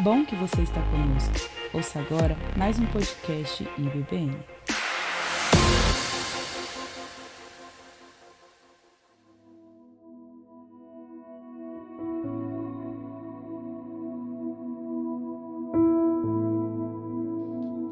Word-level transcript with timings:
bom 0.00 0.24
que 0.24 0.34
você 0.34 0.62
está 0.62 0.80
conosco. 0.80 1.50
Ouça 1.74 2.00
agora 2.00 2.34
mais 2.56 2.78
um 2.78 2.86
podcast 2.86 3.68
IBBN. 3.76 4.34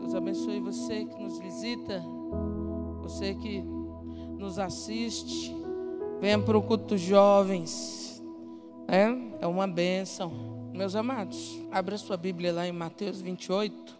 Deus 0.00 0.14
abençoe 0.14 0.61
você 0.61 1.04
que 1.04 1.22
nos 1.22 1.38
visita, 1.38 2.02
você 3.02 3.34
que 3.34 3.62
nos 4.38 4.59
assiste. 4.59 5.54
Venha 6.22 6.39
para 6.39 6.56
o 6.56 6.62
culto 6.62 6.86
dos 6.86 7.03
jovens. 7.03 8.22
É, 8.89 9.45
é 9.45 9.46
uma 9.46 9.67
bênção. 9.68 10.68
Meus 10.79 10.95
amados, 10.95 11.59
abra 11.73 11.99
sua 11.99 12.17
Bíblia 12.17 12.53
lá 12.53 12.64
em 12.64 12.71
Mateus 12.71 13.21
28, 13.21 13.99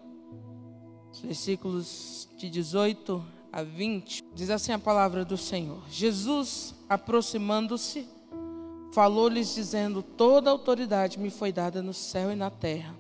versículos 1.25 2.29
de 2.37 2.49
18 2.49 3.21
a 3.53 3.65
20. 3.65 4.23
Diz 4.33 4.49
assim 4.49 4.71
a 4.71 4.79
palavra 4.79 5.25
do 5.25 5.37
Senhor: 5.37 5.83
Jesus, 5.91 6.77
aproximando-se, 6.89 8.07
falou-lhes, 8.93 9.57
dizendo: 9.57 10.05
Toda 10.05 10.51
autoridade 10.51 11.19
me 11.19 11.31
foi 11.31 11.51
dada 11.51 11.83
no 11.83 11.93
céu 11.93 12.31
e 12.31 12.37
na 12.37 12.49
terra. 12.49 12.95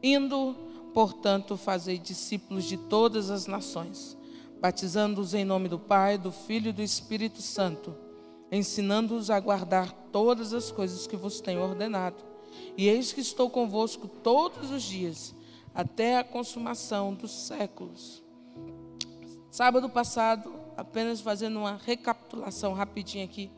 Indo, 0.00 0.54
portanto, 0.94 1.56
fazei 1.56 1.98
discípulos 1.98 2.66
de 2.66 2.76
todas 2.76 3.30
as 3.30 3.48
nações, 3.48 4.16
batizando-os 4.60 5.34
em 5.34 5.44
nome 5.44 5.68
do 5.68 5.76
Pai, 5.76 6.16
do 6.16 6.30
Filho 6.30 6.68
e 6.68 6.72
do 6.72 6.82
Espírito 6.82 7.42
Santo, 7.42 7.96
ensinando-os 8.52 9.28
a 9.28 9.40
guardar 9.40 9.90
todas 10.12 10.54
as 10.54 10.70
coisas 10.70 11.04
que 11.04 11.16
vos 11.16 11.40
tenho 11.40 11.62
ordenado. 11.62 12.30
E 12.76 12.88
eis 12.88 13.12
que 13.12 13.20
estou 13.20 13.50
convosco 13.50 14.08
todos 14.08 14.70
os 14.70 14.82
dias, 14.82 15.34
até 15.74 16.18
a 16.18 16.24
consumação 16.24 17.14
dos 17.14 17.30
séculos. 17.30 18.22
Sábado 19.50 19.88
passado, 19.88 20.54
apenas 20.76 21.20
fazendo 21.20 21.58
uma 21.58 21.76
recapitulação 21.76 22.72
rapidinho 22.72 23.24
aqui. 23.24 23.50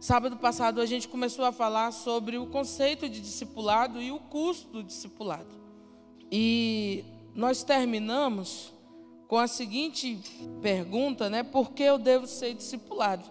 Sábado 0.00 0.36
passado 0.36 0.80
a 0.80 0.86
gente 0.86 1.08
começou 1.08 1.44
a 1.44 1.52
falar 1.52 1.92
sobre 1.92 2.38
o 2.38 2.46
conceito 2.46 3.08
de 3.08 3.20
discipulado 3.20 4.00
e 4.00 4.12
o 4.12 4.18
custo 4.18 4.68
do 4.68 4.82
discipulado. 4.82 5.54
E 6.30 7.04
nós 7.34 7.62
terminamos 7.62 8.72
com 9.28 9.36
a 9.36 9.46
seguinte 9.46 10.18
pergunta, 10.62 11.28
né? 11.28 11.42
Por 11.42 11.72
que 11.72 11.82
eu 11.82 11.98
devo 11.98 12.26
ser 12.26 12.54
discipulado? 12.54 13.24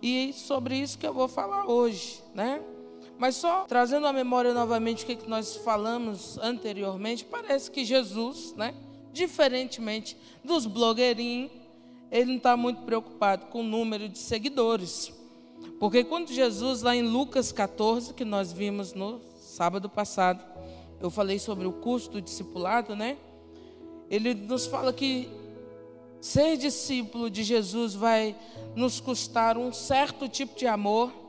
E 0.00 0.32
sobre 0.32 0.76
isso 0.76 0.98
que 0.98 1.06
eu 1.06 1.14
vou 1.14 1.28
falar 1.28 1.66
hoje, 1.66 2.22
né? 2.34 2.60
Mas 3.22 3.36
só 3.36 3.66
trazendo 3.68 4.08
à 4.08 4.12
memória 4.12 4.52
novamente 4.52 5.04
o 5.04 5.06
que 5.06 5.28
nós 5.28 5.54
falamos 5.54 6.38
anteriormente, 6.38 7.24
parece 7.24 7.70
que 7.70 7.84
Jesus, 7.84 8.52
né? 8.56 8.74
Diferentemente 9.12 10.16
dos 10.42 10.66
blogueirinhos, 10.66 11.52
ele 12.10 12.30
não 12.30 12.36
está 12.38 12.56
muito 12.56 12.82
preocupado 12.82 13.46
com 13.46 13.60
o 13.60 13.62
número 13.62 14.08
de 14.08 14.18
seguidores. 14.18 15.12
Porque 15.78 16.02
quando 16.02 16.32
Jesus, 16.32 16.82
lá 16.82 16.96
em 16.96 17.02
Lucas 17.02 17.52
14, 17.52 18.12
que 18.12 18.24
nós 18.24 18.52
vimos 18.52 18.92
no 18.92 19.20
sábado 19.38 19.88
passado, 19.88 20.44
eu 21.00 21.08
falei 21.08 21.38
sobre 21.38 21.64
o 21.64 21.72
custo 21.74 22.14
do 22.14 22.20
discipulado, 22.20 22.96
né? 22.96 23.16
Ele 24.10 24.34
nos 24.34 24.66
fala 24.66 24.92
que 24.92 25.28
ser 26.20 26.56
discípulo 26.56 27.30
de 27.30 27.44
Jesus 27.44 27.94
vai 27.94 28.34
nos 28.74 28.98
custar 28.98 29.56
um 29.56 29.72
certo 29.72 30.28
tipo 30.28 30.58
de 30.58 30.66
amor. 30.66 31.21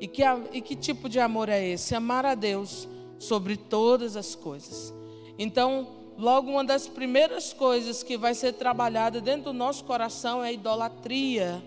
E 0.00 0.06
que, 0.06 0.22
e 0.52 0.60
que 0.60 0.76
tipo 0.76 1.08
de 1.08 1.18
amor 1.18 1.48
é 1.48 1.66
esse? 1.66 1.94
Amar 1.94 2.24
a 2.24 2.34
Deus 2.34 2.88
sobre 3.18 3.56
todas 3.56 4.16
as 4.16 4.34
coisas. 4.34 4.94
Então, 5.38 5.88
logo 6.16 6.50
uma 6.50 6.64
das 6.64 6.86
primeiras 6.86 7.52
coisas 7.52 8.02
que 8.02 8.16
vai 8.16 8.34
ser 8.34 8.52
trabalhada 8.54 9.20
dentro 9.20 9.44
do 9.44 9.52
nosso 9.52 9.84
coração 9.84 10.44
é 10.44 10.48
a 10.48 10.52
idolatria. 10.52 11.62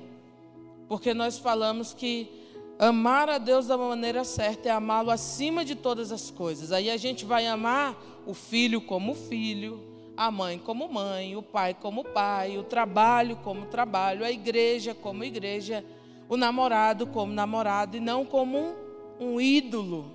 Porque 0.88 1.14
nós 1.14 1.38
falamos 1.38 1.94
que 1.94 2.42
Amar 2.82 3.30
a 3.30 3.38
Deus 3.38 3.68
da 3.68 3.78
maneira 3.78 4.24
certa 4.24 4.70
é 4.70 4.72
amá-lo 4.72 5.12
acima 5.12 5.64
de 5.64 5.76
todas 5.76 6.12
as 6.12 6.32
coisas. 6.32 6.72
Aí 6.72 6.90
a 6.90 6.98
gente 6.98 7.24
vai 7.26 7.46
amar 7.46 7.96
o 8.26 8.34
filho 8.34 8.82
como 8.82 9.14
filho, 9.14 9.80
a 10.18 10.32
mãe 10.32 10.58
como 10.58 10.92
mãe, 10.92 11.36
o 11.36 11.44
pai 11.44 11.76
como 11.80 12.04
pai, 12.04 12.58
o 12.58 12.64
trabalho 12.64 13.36
como 13.44 13.68
trabalho, 13.68 14.26
a 14.26 14.32
igreja 14.32 14.96
como 14.96 15.24
igreja, 15.24 15.86
o 16.32 16.38
namorado 16.38 17.06
como 17.08 17.34
namorado 17.34 17.98
e 17.98 18.00
não 18.00 18.24
como 18.24 18.58
um, 18.58 18.74
um 19.20 19.42
ídolo. 19.42 20.14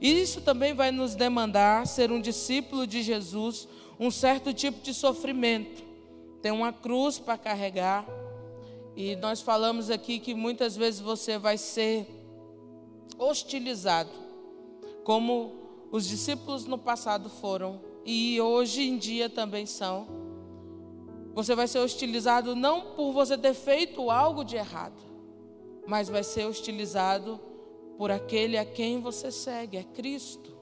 E 0.00 0.22
isso 0.22 0.40
também 0.40 0.72
vai 0.72 0.92
nos 0.92 1.16
demandar 1.16 1.88
ser 1.88 2.12
um 2.12 2.20
discípulo 2.20 2.86
de 2.86 3.02
Jesus, 3.02 3.66
um 3.98 4.12
certo 4.12 4.54
tipo 4.54 4.80
de 4.80 4.94
sofrimento. 4.94 5.82
Tem 6.40 6.52
uma 6.52 6.72
cruz 6.72 7.18
para 7.18 7.36
carregar 7.36 8.06
e 8.94 9.16
nós 9.16 9.40
falamos 9.40 9.90
aqui 9.90 10.20
que 10.20 10.34
muitas 10.34 10.76
vezes 10.76 11.00
você 11.00 11.36
vai 11.36 11.58
ser 11.58 12.06
hostilizado, 13.18 14.12
como 15.02 15.52
os 15.90 16.06
discípulos 16.06 16.64
no 16.64 16.78
passado 16.78 17.28
foram 17.28 17.80
e 18.06 18.40
hoje 18.40 18.88
em 18.88 18.96
dia 18.96 19.28
também 19.28 19.66
são. 19.66 20.06
Você 21.34 21.56
vai 21.56 21.66
ser 21.66 21.80
hostilizado 21.80 22.54
não 22.54 22.94
por 22.94 23.10
você 23.10 23.36
ter 23.36 23.52
feito 23.52 24.12
algo 24.12 24.44
de 24.44 24.54
errado, 24.54 25.13
mas 25.86 26.08
vai 26.08 26.22
ser 26.22 26.46
hostilizado 26.46 27.40
por 27.96 28.10
aquele 28.10 28.58
a 28.58 28.64
quem 28.64 29.00
você 29.00 29.30
segue, 29.30 29.76
é 29.76 29.82
Cristo. 29.82 30.54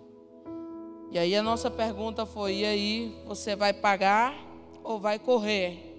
E 1.10 1.18
aí 1.18 1.36
a 1.36 1.42
nossa 1.42 1.70
pergunta 1.70 2.24
foi: 2.24 2.60
e 2.60 2.64
aí, 2.64 3.22
você 3.26 3.54
vai 3.54 3.72
pagar 3.72 4.34
ou 4.82 4.98
vai 4.98 5.18
correr? 5.18 5.92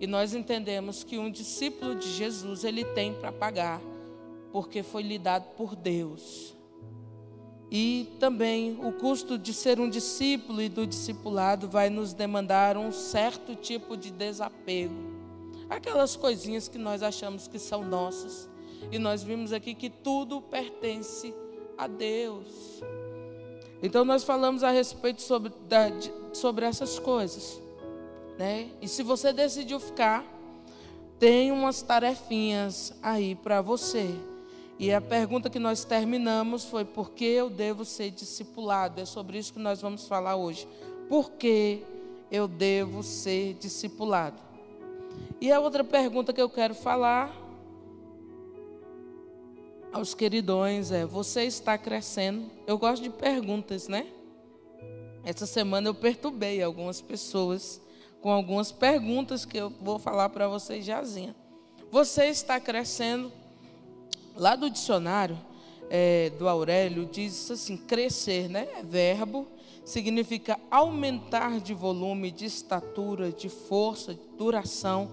E 0.00 0.06
nós 0.06 0.32
entendemos 0.32 1.04
que 1.04 1.18
um 1.18 1.30
discípulo 1.30 1.94
de 1.94 2.10
Jesus, 2.10 2.64
ele 2.64 2.84
tem 2.84 3.12
para 3.12 3.32
pagar, 3.32 3.80
porque 4.52 4.82
foi 4.82 5.02
lhe 5.02 5.18
dado 5.18 5.54
por 5.56 5.74
Deus. 5.74 6.56
E 7.70 8.16
também 8.18 8.78
o 8.82 8.92
custo 8.92 9.36
de 9.36 9.52
ser 9.52 9.78
um 9.78 9.90
discípulo 9.90 10.62
e 10.62 10.68
do 10.70 10.86
discipulado 10.86 11.68
vai 11.68 11.90
nos 11.90 12.14
demandar 12.14 12.78
um 12.78 12.90
certo 12.90 13.54
tipo 13.54 13.96
de 13.96 14.10
desapego. 14.10 14.94
Aquelas 15.68 16.16
coisinhas 16.16 16.68
que 16.68 16.78
nós 16.78 17.02
achamos 17.02 17.46
que 17.46 17.58
são 17.58 17.84
nossas. 17.84 18.47
E 18.90 18.98
nós 18.98 19.22
vimos 19.22 19.52
aqui 19.52 19.74
que 19.74 19.90
tudo 19.90 20.40
pertence 20.40 21.34
a 21.76 21.86
Deus. 21.86 22.80
Então 23.82 24.04
nós 24.04 24.24
falamos 24.24 24.62
a 24.62 24.70
respeito 24.70 25.22
sobre, 25.22 25.52
sobre 26.32 26.66
essas 26.66 26.98
coisas. 26.98 27.60
Né? 28.38 28.70
E 28.80 28.88
se 28.88 29.02
você 29.02 29.32
decidiu 29.32 29.78
ficar, 29.78 30.24
tem 31.18 31.50
umas 31.50 31.82
tarefinhas 31.82 32.92
aí 33.02 33.34
para 33.34 33.60
você. 33.60 34.14
E 34.78 34.92
a 34.92 35.00
pergunta 35.00 35.50
que 35.50 35.58
nós 35.58 35.84
terminamos 35.84 36.64
foi: 36.64 36.84
por 36.84 37.10
que 37.10 37.24
eu 37.24 37.50
devo 37.50 37.84
ser 37.84 38.10
discipulado? 38.10 39.00
É 39.00 39.04
sobre 39.04 39.38
isso 39.38 39.52
que 39.52 39.58
nós 39.58 39.80
vamos 39.80 40.06
falar 40.06 40.36
hoje. 40.36 40.68
Por 41.08 41.32
que 41.32 41.82
eu 42.30 42.46
devo 42.46 43.02
ser 43.02 43.54
discipulado? 43.54 44.40
E 45.40 45.50
a 45.50 45.58
outra 45.58 45.82
pergunta 45.82 46.32
que 46.32 46.40
eu 46.40 46.48
quero 46.48 46.74
falar 46.74 47.47
aos 49.92 50.14
queridões 50.14 50.90
é: 50.90 51.04
você 51.04 51.44
está 51.44 51.76
crescendo? 51.76 52.50
Eu 52.66 52.78
gosto 52.78 53.02
de 53.02 53.10
perguntas, 53.10 53.88
né? 53.88 54.06
Essa 55.24 55.46
semana 55.46 55.88
eu 55.88 55.94
perturbei 55.94 56.62
algumas 56.62 57.00
pessoas 57.00 57.80
com 58.20 58.30
algumas 58.30 58.72
perguntas 58.72 59.44
que 59.44 59.56
eu 59.56 59.70
vou 59.80 59.98
falar 59.98 60.28
para 60.30 60.48
vocês 60.48 60.84
jazinha. 60.84 61.34
Você 61.90 62.26
está 62.26 62.60
crescendo. 62.60 63.32
Lá 64.36 64.54
do 64.54 64.70
dicionário 64.70 65.36
é, 65.90 66.30
do 66.38 66.48
Aurélio 66.48 67.06
diz 67.06 67.50
assim: 67.50 67.76
crescer, 67.76 68.48
né? 68.48 68.68
É 68.76 68.82
verbo, 68.82 69.46
significa 69.84 70.58
aumentar 70.70 71.60
de 71.60 71.74
volume, 71.74 72.30
de 72.30 72.44
estatura, 72.44 73.32
de 73.32 73.48
força, 73.48 74.14
de 74.14 74.20
duração, 74.36 75.10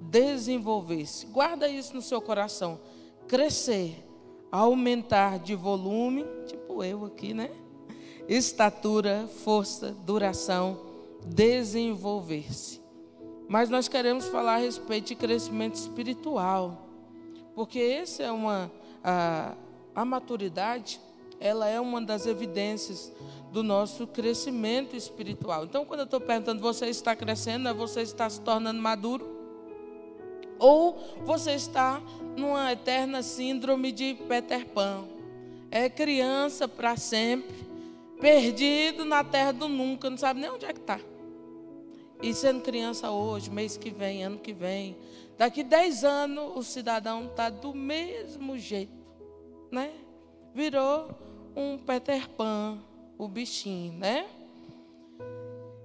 desenvolver-se. 0.00 1.26
Guarda 1.26 1.68
isso 1.68 1.94
no 1.94 2.02
seu 2.02 2.20
coração. 2.20 2.80
Crescer, 3.28 4.04
aumentar 4.50 5.38
de 5.38 5.54
volume, 5.54 6.24
tipo 6.46 6.82
eu 6.82 7.04
aqui, 7.04 7.34
né? 7.34 7.50
Estatura, 8.28 9.28
força, 9.44 9.94
duração, 10.04 10.78
desenvolver-se. 11.24 12.80
Mas 13.48 13.68
nós 13.70 13.88
queremos 13.88 14.26
falar 14.26 14.54
a 14.54 14.58
respeito 14.58 15.08
de 15.08 15.14
crescimento 15.14 15.74
espiritual, 15.76 16.88
porque 17.54 17.78
essa 17.78 18.24
é 18.24 18.32
uma 18.32 18.70
a, 19.02 19.54
a 19.94 20.04
maturidade, 20.04 21.00
ela 21.38 21.68
é 21.68 21.80
uma 21.80 22.00
das 22.00 22.26
evidências 22.26 23.12
do 23.52 23.62
nosso 23.62 24.06
crescimento 24.06 24.96
espiritual. 24.96 25.64
Então, 25.64 25.84
quando 25.84 26.00
eu 26.00 26.04
estou 26.04 26.20
perguntando, 26.20 26.60
você 26.60 26.86
está 26.86 27.14
crescendo, 27.14 27.68
é 27.68 27.72
você 27.72 28.02
está 28.02 28.28
se 28.28 28.40
tornando 28.40 28.80
maduro? 28.80 29.36
Ou 30.58 30.98
você 31.24 31.52
está 31.52 32.02
numa 32.36 32.72
eterna 32.72 33.22
síndrome 33.22 33.90
de 33.90 34.14
Peter 34.28 34.66
Pan? 34.66 35.04
É 35.70 35.88
criança 35.88 36.68
para 36.68 36.96
sempre, 36.96 37.56
perdido 38.20 39.04
na 39.04 39.24
terra 39.24 39.52
do 39.52 39.68
nunca, 39.68 40.08
não 40.08 40.16
sabe 40.16 40.40
nem 40.40 40.50
onde 40.50 40.64
é 40.64 40.72
que 40.72 40.80
está. 40.80 41.00
E 42.22 42.32
sendo 42.32 42.62
criança 42.62 43.10
hoje, 43.10 43.50
mês 43.50 43.76
que 43.76 43.90
vem, 43.90 44.24
ano 44.24 44.38
que 44.38 44.52
vem, 44.52 44.96
daqui 45.36 45.62
10 45.62 46.04
anos 46.04 46.56
o 46.56 46.62
cidadão 46.62 47.26
está 47.26 47.50
do 47.50 47.74
mesmo 47.74 48.56
jeito, 48.58 48.92
né? 49.70 49.92
Virou 50.54 51.10
um 51.54 51.76
Peter 51.76 52.28
Pan, 52.30 52.78
o 53.18 53.28
bichinho, 53.28 53.92
né? 53.92 54.26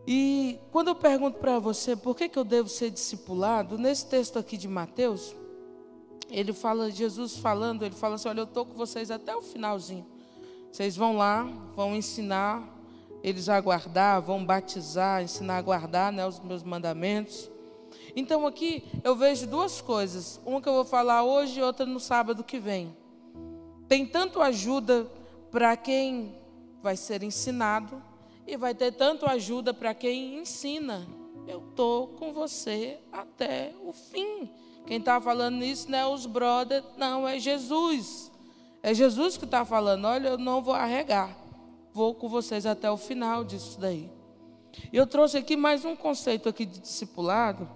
E 0.07 0.57
quando 0.71 0.89
eu 0.89 0.95
pergunto 0.95 1.37
para 1.37 1.59
você 1.59 1.95
por 1.95 2.15
que, 2.15 2.27
que 2.27 2.39
eu 2.39 2.43
devo 2.43 2.69
ser 2.69 2.89
discipulado, 2.89 3.77
nesse 3.77 4.05
texto 4.05 4.39
aqui 4.39 4.57
de 4.57 4.67
Mateus, 4.67 5.35
ele 6.31 6.53
fala, 6.53 6.89
Jesus 6.89 7.37
falando, 7.37 7.83
ele 7.83 7.95
fala 7.95 8.15
assim: 8.15 8.29
Olha, 8.29 8.39
eu 8.39 8.45
estou 8.45 8.65
com 8.65 8.73
vocês 8.73 9.11
até 9.11 9.35
o 9.35 9.41
finalzinho. 9.41 10.05
Vocês 10.71 10.95
vão 10.95 11.17
lá, 11.17 11.43
vão 11.75 11.95
ensinar 11.95 12.67
eles 13.23 13.49
a 13.49 13.59
guardar, 13.59 14.21
vão 14.21 14.43
batizar, 14.43 15.21
ensinar 15.21 15.57
a 15.57 15.61
guardar 15.61 16.11
né, 16.11 16.25
os 16.25 16.39
meus 16.39 16.63
mandamentos. 16.63 17.49
Então 18.15 18.47
aqui 18.47 18.83
eu 19.03 19.15
vejo 19.15 19.45
duas 19.47 19.81
coisas, 19.81 20.39
uma 20.45 20.61
que 20.61 20.67
eu 20.67 20.73
vou 20.73 20.85
falar 20.85 21.23
hoje 21.23 21.59
e 21.59 21.63
outra 21.63 21.85
no 21.85 21.99
sábado 21.99 22.43
que 22.43 22.59
vem. 22.59 22.95
Tem 23.87 24.05
tanto 24.05 24.41
ajuda 24.41 25.05
para 25.51 25.75
quem 25.75 26.35
vai 26.81 26.95
ser 26.95 27.23
ensinado 27.23 28.01
e 28.47 28.57
vai 28.57 28.73
ter 28.73 28.93
tanto 28.93 29.25
ajuda 29.25 29.73
para 29.73 29.93
quem 29.93 30.39
ensina. 30.39 31.07
Eu 31.47 31.59
estou 31.69 32.07
com 32.07 32.33
você 32.33 32.99
até 33.11 33.73
o 33.83 33.91
fim. 33.91 34.49
Quem 34.85 34.97
está 34.97 35.21
falando 35.21 35.63
isso 35.63 35.89
não 35.89 35.97
é 35.97 36.07
os 36.07 36.25
brothers, 36.25 36.83
não, 36.97 37.27
é 37.27 37.39
Jesus. 37.39 38.31
É 38.83 38.93
Jesus 38.93 39.37
que 39.37 39.45
está 39.45 39.63
falando, 39.63 40.05
olha, 40.05 40.29
eu 40.29 40.37
não 40.37 40.61
vou 40.61 40.73
arregar. 40.73 41.35
Vou 41.93 42.15
com 42.15 42.27
vocês 42.27 42.65
até 42.65 42.89
o 42.89 42.97
final 42.97 43.43
disso 43.43 43.79
daí. 43.79 44.09
Eu 44.91 45.05
trouxe 45.05 45.37
aqui 45.37 45.55
mais 45.55 45.83
um 45.83 45.95
conceito 45.95 46.47
aqui 46.47 46.65
de 46.65 46.79
discipulado. 46.79 47.69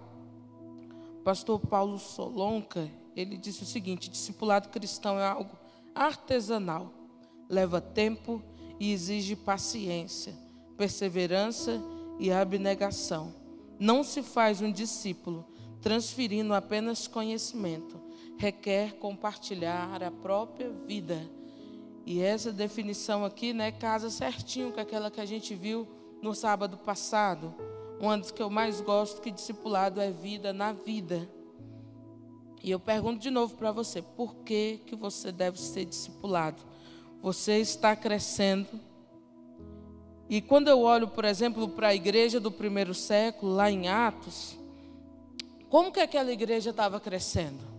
Pastor 1.23 1.59
Paulo 1.59 1.99
Solonca, 1.99 2.89
ele 3.15 3.37
disse 3.37 3.63
o 3.63 3.65
seguinte: 3.65 4.09
discipulado 4.09 4.69
cristão 4.69 5.19
é 5.19 5.25
algo 5.25 5.57
artesanal, 5.93 6.91
leva 7.49 7.81
tempo 7.81 8.41
e 8.79 8.91
exige 8.91 9.35
paciência, 9.35 10.33
perseverança 10.77 11.81
e 12.19 12.31
abnegação. 12.31 13.33
Não 13.79 14.03
se 14.03 14.21
faz 14.21 14.61
um 14.61 14.71
discípulo 14.71 15.45
transferindo 15.85 16.51
apenas 16.55 17.07
conhecimento, 17.07 18.01
requer 18.39 18.95
compartilhar 18.95 20.01
a 20.01 20.09
própria 20.09 20.71
vida. 20.87 21.29
E 22.07 22.23
essa 22.23 22.51
definição 22.51 23.23
aqui, 23.23 23.53
né, 23.53 23.71
casa 23.71 24.09
certinho 24.09 24.71
com 24.71 24.79
aquela 24.79 25.11
que 25.11 25.21
a 25.21 25.25
gente 25.27 25.53
viu 25.53 25.87
no 26.23 26.33
sábado 26.33 26.75
passado. 26.75 27.53
Uma 27.99 28.17
das 28.17 28.31
que 28.31 28.41
eu 28.41 28.49
mais 28.49 28.81
gosto 28.81 29.21
que 29.21 29.29
discipulado 29.29 30.01
é 30.01 30.09
vida 30.09 30.51
na 30.51 30.73
vida. 30.73 31.29
E 32.63 32.71
eu 32.71 32.79
pergunto 32.79 33.19
de 33.19 33.29
novo 33.29 33.55
para 33.55 33.71
você, 33.71 34.01
por 34.01 34.37
que 34.37 34.79
que 34.87 34.95
você 34.95 35.31
deve 35.31 35.61
ser 35.61 35.85
discipulado? 35.85 36.63
Você 37.21 37.59
está 37.59 37.95
crescendo. 37.95 38.79
E 40.27 40.41
quando 40.41 40.67
eu 40.67 40.79
olho, 40.79 41.07
por 41.07 41.25
exemplo, 41.25 41.69
para 41.69 41.89
a 41.89 41.95
igreja 41.95 42.39
do 42.39 42.51
primeiro 42.51 42.95
século, 42.95 43.53
lá 43.53 43.69
em 43.69 43.87
Atos, 43.87 44.64
como 45.69 45.91
que 45.91 45.99
aquela 45.99 46.31
igreja 46.31 46.69
estava 46.69 46.99
crescendo? 46.99 47.75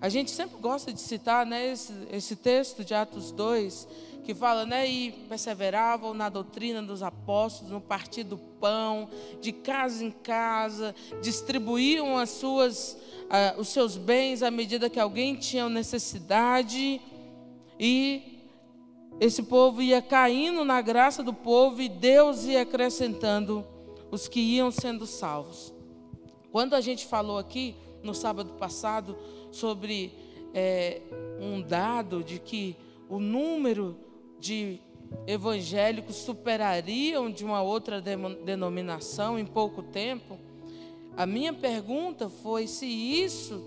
A 0.00 0.08
gente 0.08 0.30
sempre 0.30 0.58
gosta 0.58 0.92
de 0.92 1.00
citar 1.00 1.44
né, 1.44 1.72
esse, 1.72 1.92
esse 2.12 2.36
texto 2.36 2.84
de 2.84 2.94
Atos 2.94 3.32
2, 3.32 3.88
que 4.22 4.32
fala, 4.32 4.64
né, 4.64 4.88
e 4.88 5.10
perseveravam 5.28 6.14
na 6.14 6.28
doutrina 6.28 6.80
dos 6.80 7.02
apóstolos, 7.02 7.72
no 7.72 7.80
partir 7.80 8.22
do 8.22 8.38
pão, 8.38 9.08
de 9.40 9.50
casa 9.50 10.04
em 10.04 10.10
casa, 10.10 10.94
distribuíam 11.20 12.16
as 12.16 12.30
suas, 12.30 12.92
uh, 13.24 13.60
os 13.60 13.68
seus 13.68 13.96
bens 13.96 14.42
à 14.42 14.50
medida 14.50 14.88
que 14.88 15.00
alguém 15.00 15.34
tinha 15.34 15.68
necessidade, 15.68 17.00
e 17.80 18.38
esse 19.18 19.42
povo 19.42 19.82
ia 19.82 20.00
caindo 20.00 20.64
na 20.64 20.80
graça 20.80 21.24
do 21.24 21.34
povo 21.34 21.82
e 21.82 21.88
Deus 21.88 22.44
ia 22.44 22.62
acrescentando 22.62 23.66
os 24.12 24.28
que 24.28 24.40
iam 24.40 24.70
sendo 24.70 25.06
salvos. 25.06 25.74
Quando 26.58 26.74
a 26.74 26.80
gente 26.80 27.06
falou 27.06 27.38
aqui 27.38 27.76
no 28.02 28.12
sábado 28.12 28.54
passado 28.54 29.16
sobre 29.52 30.12
é, 30.52 31.02
um 31.40 31.62
dado 31.62 32.24
de 32.24 32.40
que 32.40 32.74
o 33.08 33.20
número 33.20 33.96
de 34.40 34.80
evangélicos 35.24 36.16
superariam 36.16 37.30
de 37.30 37.44
uma 37.44 37.62
outra 37.62 38.00
denominação 38.00 39.38
em 39.38 39.46
pouco 39.46 39.84
tempo, 39.84 40.36
a 41.16 41.24
minha 41.26 41.52
pergunta 41.52 42.28
foi 42.28 42.66
se 42.66 42.86
isso 42.86 43.62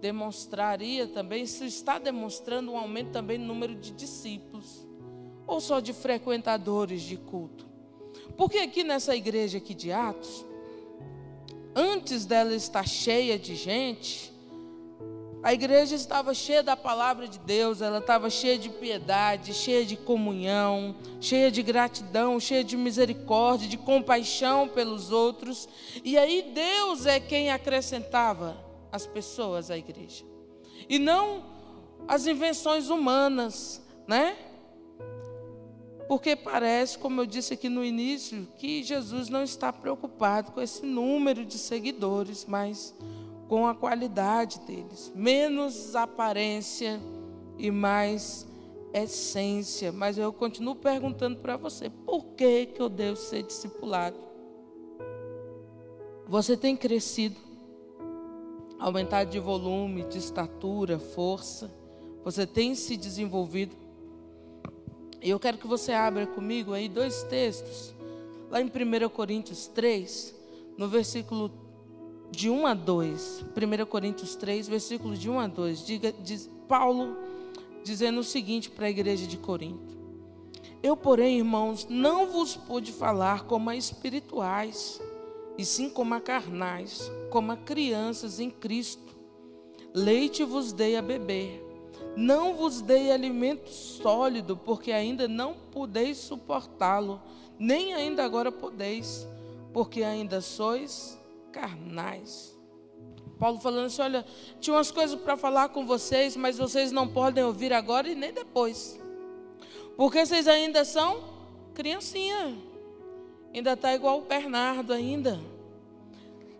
demonstraria 0.00 1.08
também, 1.08 1.46
se 1.46 1.66
está 1.66 1.98
demonstrando 1.98 2.70
um 2.70 2.76
aumento 2.76 3.10
também 3.10 3.38
no 3.38 3.46
número 3.48 3.74
de 3.74 3.90
discípulos, 3.90 4.86
ou 5.48 5.60
só 5.60 5.80
de 5.80 5.92
frequentadores 5.92 7.02
de 7.02 7.16
culto. 7.16 7.66
Porque 8.36 8.58
aqui 8.58 8.84
nessa 8.84 9.16
igreja 9.16 9.58
aqui 9.58 9.74
de 9.74 9.90
Atos, 9.90 10.45
antes 11.76 12.24
dela 12.24 12.54
estar 12.54 12.88
cheia 12.88 13.38
de 13.38 13.54
gente, 13.54 14.32
a 15.42 15.52
igreja 15.52 15.94
estava 15.94 16.32
cheia 16.32 16.62
da 16.62 16.74
palavra 16.74 17.28
de 17.28 17.38
Deus, 17.38 17.82
ela 17.82 17.98
estava 17.98 18.30
cheia 18.30 18.58
de 18.58 18.70
piedade, 18.70 19.52
cheia 19.52 19.84
de 19.84 19.94
comunhão, 19.94 20.96
cheia 21.20 21.52
de 21.52 21.62
gratidão, 21.62 22.40
cheia 22.40 22.64
de 22.64 22.76
misericórdia, 22.76 23.68
de 23.68 23.76
compaixão 23.76 24.66
pelos 24.66 25.12
outros. 25.12 25.68
E 26.02 26.16
aí 26.18 26.50
Deus 26.52 27.04
é 27.04 27.20
quem 27.20 27.52
acrescentava 27.52 28.56
as 28.90 29.06
pessoas 29.06 29.70
à 29.70 29.76
igreja. 29.76 30.24
E 30.88 30.98
não 30.98 31.44
as 32.08 32.26
invenções 32.26 32.88
humanas, 32.88 33.80
né? 34.08 34.36
Porque 36.08 36.36
parece, 36.36 36.98
como 36.98 37.20
eu 37.20 37.26
disse 37.26 37.54
aqui 37.54 37.68
no 37.68 37.84
início, 37.84 38.46
que 38.58 38.82
Jesus 38.82 39.28
não 39.28 39.42
está 39.42 39.72
preocupado 39.72 40.52
com 40.52 40.60
esse 40.60 40.84
número 40.86 41.44
de 41.44 41.58
seguidores, 41.58 42.44
mas 42.46 42.94
com 43.48 43.66
a 43.66 43.74
qualidade 43.74 44.60
deles. 44.60 45.12
Menos 45.14 45.96
aparência 45.96 47.00
e 47.58 47.70
mais 47.70 48.46
essência. 48.92 49.92
Mas 49.92 50.16
eu 50.18 50.32
continuo 50.32 50.74
perguntando 50.74 51.38
para 51.38 51.56
você: 51.56 51.90
por 51.90 52.24
que, 52.36 52.66
que 52.66 52.80
eu 52.80 52.88
devo 52.88 53.16
ser 53.16 53.42
discipulado? 53.42 54.16
Você 56.28 56.56
tem 56.56 56.76
crescido, 56.76 57.36
aumentado 58.78 59.30
de 59.30 59.38
volume, 59.38 60.04
de 60.04 60.18
estatura, 60.18 60.98
força. 60.98 61.70
Você 62.24 62.46
tem 62.46 62.74
se 62.74 62.96
desenvolvido. 62.96 63.85
E 65.22 65.30
eu 65.30 65.38
quero 65.38 65.58
que 65.58 65.66
você 65.66 65.92
abra 65.92 66.26
comigo 66.26 66.72
aí 66.72 66.88
dois 66.88 67.22
textos. 67.24 67.94
Lá 68.50 68.60
em 68.60 68.66
1 68.66 69.08
Coríntios 69.08 69.66
3, 69.68 70.34
no 70.76 70.88
versículo 70.88 71.50
de 72.30 72.48
1 72.48 72.66
a 72.66 72.74
2. 72.74 73.44
1 73.56 73.86
Coríntios 73.86 74.36
3, 74.36 74.68
versículo 74.68 75.16
de 75.16 75.28
1 75.28 75.40
a 75.40 75.46
2. 75.46 75.86
Diga, 75.86 76.12
diz 76.12 76.50
Paulo 76.68 77.16
dizendo 77.82 78.20
o 78.20 78.24
seguinte 78.24 78.70
para 78.70 78.86
a 78.86 78.90
igreja 78.90 79.26
de 79.26 79.36
Corinto: 79.36 79.96
Eu, 80.82 80.96
porém, 80.96 81.38
irmãos, 81.38 81.86
não 81.88 82.26
vos 82.26 82.56
pude 82.56 82.92
falar 82.92 83.44
como 83.44 83.70
a 83.70 83.76
espirituais, 83.76 85.00
e 85.58 85.64
sim 85.64 85.88
como 85.88 86.14
a 86.14 86.20
carnais, 86.20 87.10
como 87.30 87.52
a 87.52 87.56
crianças 87.56 88.38
em 88.38 88.50
Cristo. 88.50 89.16
Leite 89.94 90.44
vos 90.44 90.72
dei 90.72 90.96
a 90.96 91.02
beber 91.02 91.65
não 92.16 92.54
vos 92.54 92.80
dei 92.80 93.12
alimento 93.12 93.68
sólido, 93.68 94.56
porque 94.56 94.90
ainda 94.90 95.28
não 95.28 95.54
podeis 95.70 96.16
suportá-lo, 96.16 97.20
nem 97.58 97.92
ainda 97.92 98.24
agora 98.24 98.50
podeis, 98.50 99.28
porque 99.72 100.02
ainda 100.02 100.40
sois 100.40 101.18
carnais. 101.52 102.56
Paulo 103.38 103.60
falando 103.60 103.86
assim: 103.86 104.00
olha, 104.00 104.24
tinha 104.58 104.74
umas 104.74 104.90
coisas 104.90 105.20
para 105.20 105.36
falar 105.36 105.68
com 105.68 105.86
vocês, 105.86 106.34
mas 106.36 106.56
vocês 106.56 106.90
não 106.90 107.06
podem 107.06 107.44
ouvir 107.44 107.70
agora 107.74 108.08
e 108.08 108.14
nem 108.14 108.32
depois, 108.32 108.98
porque 109.94 110.24
vocês 110.24 110.48
ainda 110.48 110.86
são 110.86 111.22
criancinha, 111.74 112.56
ainda 113.54 113.74
está 113.74 113.94
igual 113.94 114.20
o 114.20 114.22
Bernardo 114.22 114.92
ainda. 114.94 115.38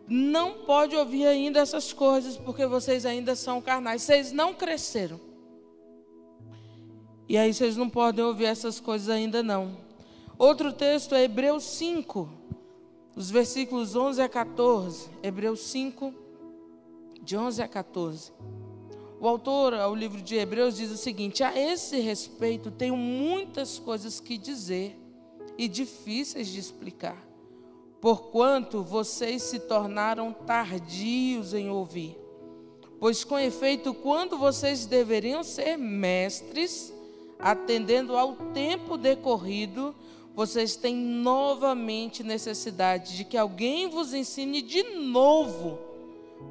Não 0.09 0.59
pode 0.67 0.95
ouvir 0.95 1.27
ainda 1.27 1.59
essas 1.59 1.93
coisas, 1.93 2.37
porque 2.37 2.65
vocês 2.65 3.05
ainda 3.05 3.35
são 3.35 3.61
carnais, 3.61 4.03
vocês 4.03 4.31
não 4.31 4.55
cresceram. 4.55 5.26
E 7.29 7.37
aí 7.37 7.53
vocês 7.53 7.77
não 7.77 7.89
podem 7.89 8.25
ouvir 8.25 8.45
essas 8.45 8.79
coisas 8.79 9.09
ainda 9.09 9.43
não. 9.43 9.77
Outro 10.39 10.73
texto 10.73 11.15
é 11.15 11.25
Hebreus 11.25 11.65
5, 11.65 12.29
os 13.17 13.31
versículos 13.31 13.97
11 13.97 14.23
a 14.23 14.29
14. 14.29 15.09
Hebreus 15.23 15.61
5, 15.61 16.15
de 17.23 17.37
11 17.37 17.63
a 17.63 17.69
14. 17.69 18.33
O 19.19 19.27
autor 19.27 19.75
ao 19.75 19.95
livro 19.95 20.21
de 20.23 20.37
Hebreus 20.37 20.77
diz 20.77 20.91
o 20.91 20.97
seguinte: 20.97 21.43
A 21.43 21.59
esse 21.59 21.99
respeito 21.99 22.71
tenho 22.71 22.97
muitas 22.97 23.79
coisas 23.79 24.21
que 24.21 24.39
dizer, 24.39 24.97
e 25.59 25.67
difíceis 25.67 26.49
de 26.49 26.61
explicar, 26.61 27.27
porquanto 28.01 28.83
vocês 28.83 29.43
se 29.43 29.59
tornaram 29.59 30.33
tardios 30.33 31.55
em 31.55 31.71
ouvir. 31.71 32.17
Pois, 33.01 33.25
com 33.25 33.39
efeito, 33.39 33.93
quando 33.93 34.39
vocês 34.39 34.87
deveriam 34.87 35.43
ser 35.43 35.77
mestres, 35.77 36.93
atendendo 37.39 38.17
ao 38.17 38.35
tempo 38.55 38.97
decorrido, 38.97 39.95
vocês 40.35 40.77
têm 40.77 40.95
novamente 40.95 42.23
necessidade 42.23 43.17
de 43.17 43.25
que 43.25 43.39
alguém 43.39 43.89
vos 43.89 44.13
ensine 44.13 44.61
de 44.61 44.83
novo 44.83 45.79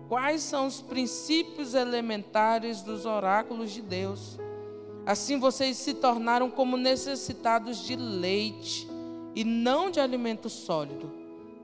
quais 0.07 0.41
são 0.41 0.67
os 0.67 0.81
princípios 0.81 1.73
elementares 1.73 2.81
dos 2.81 3.05
oráculos 3.05 3.71
de 3.71 3.81
Deus. 3.81 4.39
Assim 5.05 5.37
vocês 5.37 5.77
se 5.77 5.93
tornaram 5.93 6.49
como 6.49 6.77
necessitados 6.77 7.85
de 7.85 7.95
leite 7.95 8.87
e 9.35 9.43
não 9.43 9.91
de 9.91 9.99
alimento 9.99 10.49
sólido. 10.49 11.11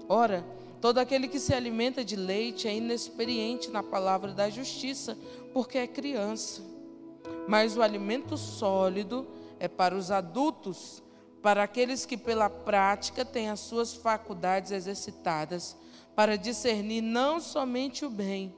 Ora, 0.08 0.46
todo 0.80 1.00
aquele 1.00 1.28
que 1.28 1.40
se 1.40 1.54
alimenta 1.54 2.04
de 2.04 2.16
leite 2.16 2.68
é 2.68 2.75
inexperiente 2.75 3.72
na 3.72 3.82
palavra 3.82 4.32
da 4.32 4.50
justiça, 4.50 5.18
porque 5.54 5.78
é 5.78 5.88
criança. 5.88 6.71
Mas 7.47 7.75
o 7.75 7.81
alimento 7.81 8.38
sólido 8.38 9.27
é 9.59 9.67
para 9.67 9.95
os 9.95 10.11
adultos, 10.11 11.03
para 11.41 11.63
aqueles 11.63 12.05
que 12.05 12.17
pela 12.17 12.50
prática 12.50 13.25
têm 13.25 13.50
as 13.50 13.59
suas 13.59 13.93
faculdades 13.93 14.71
exercitadas 14.71 15.75
para 16.15 16.38
discernir 16.38 17.01
não 17.01 17.39
somente 17.39 18.05
o 18.05 18.09
bem, 18.09 18.53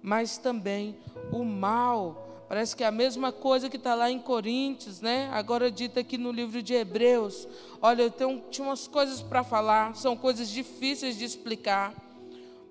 mas 0.00 0.38
também 0.38 0.98
o 1.30 1.44
mal. 1.44 2.44
Parece 2.48 2.76
que 2.76 2.84
é 2.84 2.86
a 2.86 2.92
mesma 2.92 3.32
coisa 3.32 3.70
que 3.70 3.76
está 3.76 3.94
lá 3.94 4.10
em 4.10 4.18
Coríntios, 4.18 5.00
né? 5.00 5.30
Agora 5.32 5.70
dita 5.70 6.00
aqui 6.00 6.18
no 6.18 6.30
livro 6.30 6.62
de 6.62 6.74
Hebreus. 6.74 7.48
Olha, 7.80 8.02
eu 8.02 8.10
tenho, 8.10 8.42
tinha 8.50 8.66
umas 8.66 8.86
coisas 8.86 9.22
para 9.22 9.42
falar, 9.42 9.96
são 9.96 10.16
coisas 10.16 10.50
difíceis 10.50 11.16
de 11.16 11.24
explicar, 11.24 11.94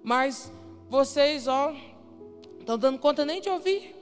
mas 0.04 0.52
vocês, 0.90 1.48
ó, 1.48 1.74
estão 2.60 2.78
dando 2.78 3.00
conta 3.00 3.26
nem 3.26 3.42
de 3.42 3.50
ouvir. 3.50 4.01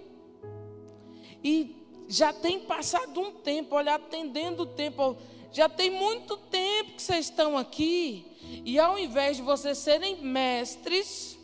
E 1.43 1.75
já 2.07 2.33
tem 2.33 2.59
passado 2.61 3.19
um 3.19 3.31
tempo, 3.31 3.75
olha, 3.75 3.95
atendendo 3.95 4.63
o 4.63 4.65
tempo, 4.65 5.15
já 5.51 5.69
tem 5.69 5.89
muito 5.89 6.35
tempo 6.37 6.93
que 6.93 7.01
vocês 7.01 7.25
estão 7.25 7.57
aqui, 7.57 8.25
e 8.65 8.79
ao 8.79 8.97
invés 8.97 9.37
de 9.37 9.43
vocês 9.43 9.77
serem 9.77 10.21
mestres, 10.23 11.37